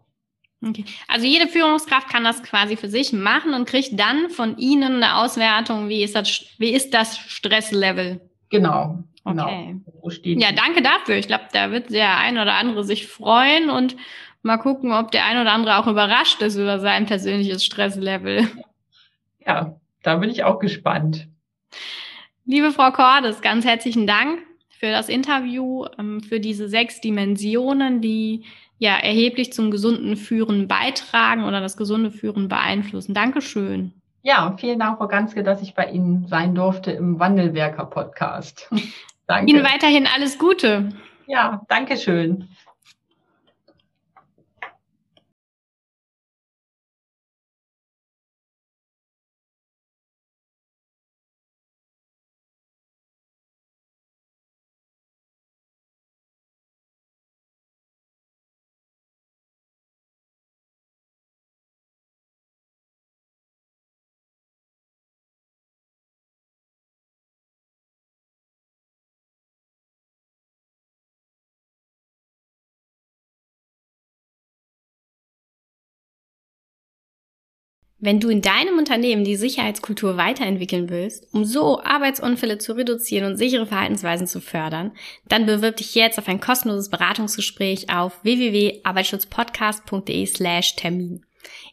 Okay. 0.65 0.85
Also 1.09 1.27
jede 1.27 1.49
Führungskraft 1.49 2.09
kann 2.09 2.23
das 2.23 2.43
quasi 2.43 2.77
für 2.77 2.89
sich 2.89 3.13
machen 3.13 3.53
und 3.55 3.67
kriegt 3.67 3.99
dann 3.99 4.31
von 4.31 4.57
Ihnen 4.59 5.03
eine 5.03 5.17
Auswertung, 5.17 5.89
wie 5.89 6.05
ist 6.05 6.15
das, 6.15 6.45
wie 6.59 6.71
ist 6.71 6.95
das 6.95 7.19
Stresslevel? 7.19 8.21
Genau. 8.49 9.03
genau. 9.25 9.75
Okay. 10.03 10.37
Ja, 10.39 10.53
danke 10.53 10.83
dafür. 10.83 11.17
Ich 11.17 11.27
glaube, 11.27 11.45
da 11.53 11.73
wird 11.73 11.91
der 11.91 12.19
ein 12.19 12.39
oder 12.39 12.55
andere 12.55 12.85
sich 12.85 13.09
freuen 13.09 13.71
und 13.71 13.97
Mal 14.43 14.59
gucken, 14.59 14.93
ob 14.93 15.13
der 15.13 15.25
ein 15.25 15.41
oder 15.41 15.53
andere 15.53 15.79
auch 15.79 15.87
überrascht 15.87 16.43
ist 16.43 16.57
über 16.57 16.81
sein 16.81 17.07
persönliches 17.07 17.65
Stresslevel. 17.65 18.49
Ja, 19.47 19.77
da 20.03 20.17
bin 20.17 20.31
ich 20.31 20.45
auch 20.45 20.59
gespannt. 20.59 21.29
Liebe 22.45 22.73
Frau 22.73 22.91
Cordes, 22.91 23.41
ganz 23.41 23.65
herzlichen 23.65 24.07
Dank 24.07 24.41
für 24.69 24.91
das 24.91 25.09
Interview, 25.09 25.87
ähm, 25.99 26.21
für 26.21 26.41
diese 26.41 26.69
sechs 26.69 27.01
Dimensionen, 27.01 28.01
die 28.01 28.45
ja 28.79 28.97
erheblich 28.97 29.53
zum 29.53 29.71
gesunden 29.71 30.17
Führen 30.17 30.67
beitragen 30.67 31.45
oder 31.45 31.61
das 31.61 31.77
gesunde 31.77 32.11
Führen 32.11 32.49
beeinflussen. 32.49 33.15
Dankeschön. 33.15 33.93
Ja, 34.23 34.57
vielen 34.59 34.81
Dank, 34.81 34.99
Frau 34.99 35.07
Ganske, 35.07 35.45
dass 35.45 35.63
ich 35.63 35.75
bei 35.75 35.89
Ihnen 35.89 36.27
sein 36.27 36.57
durfte 36.57 36.91
im 36.91 37.21
Wandelwerker-Podcast. 37.21 38.69
Danke. 39.29 39.53
Ihnen 39.53 39.65
weiterhin 39.65 40.09
alles 40.13 40.37
Gute. 40.37 40.89
Ja, 41.29 41.63
danke 41.69 41.97
Wenn 78.05 78.19
du 78.19 78.31
in 78.31 78.43
deinem 78.43 78.79
Unternehmen 78.79 79.23
die 79.23 79.37
Sicherheitskultur 79.37 80.17
weiterentwickeln 80.17 80.91
willst, 80.91 81.33
um 81.33 81.45
so 81.45 81.81
Arbeitsunfälle 81.81 82.59
zu 82.59 82.73
reduzieren 82.73 83.31
und 83.31 83.37
sichere 83.37 83.65
Verhaltensweisen 83.65 84.27
zu 84.27 84.41
fördern, 84.41 84.91
dann 85.29 85.47
bewirb 85.47 85.77
dich 85.77 85.95
jetzt 85.95 86.19
auf 86.19 86.27
ein 86.27 86.41
kostenloses 86.41 86.91
Beratungsgespräch 86.91 87.95
auf 87.95 88.19
www.arbeitsschutzpodcast.de 88.25 90.27
slash 90.27 90.75
Termin. 90.75 91.25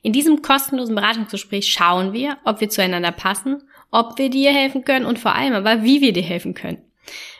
In 0.03 0.13
diesem 0.13 0.43
kostenlosen 0.43 0.93
Beratungsgespräch 0.93 1.67
schauen 1.67 2.13
wir, 2.13 2.37
ob 2.45 2.61
wir 2.61 2.69
zueinander 2.69 3.11
passen, 3.11 3.63
ob 3.89 4.19
wir 4.19 4.29
dir 4.29 4.51
helfen 4.51 4.85
können 4.85 5.07
und 5.07 5.17
vor 5.17 5.33
allem 5.33 5.53
aber, 5.53 5.83
wie 5.83 6.01
wir 6.01 6.13
dir 6.13 6.21
helfen 6.21 6.53
können. 6.53 6.83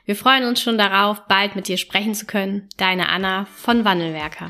Wir 0.06 0.16
freuen 0.16 0.46
uns 0.46 0.64
schon 0.64 0.80
darauf, 0.80 1.28
bald 1.28 1.56
mit 1.56 1.68
dir 1.68 1.78
sprechen 1.78 2.16
zu 2.16 2.26
können. 2.26 2.68
Deine 2.78 3.10
Anna 3.10 3.46
von 3.54 3.86
Wandelwerker. 3.86 4.50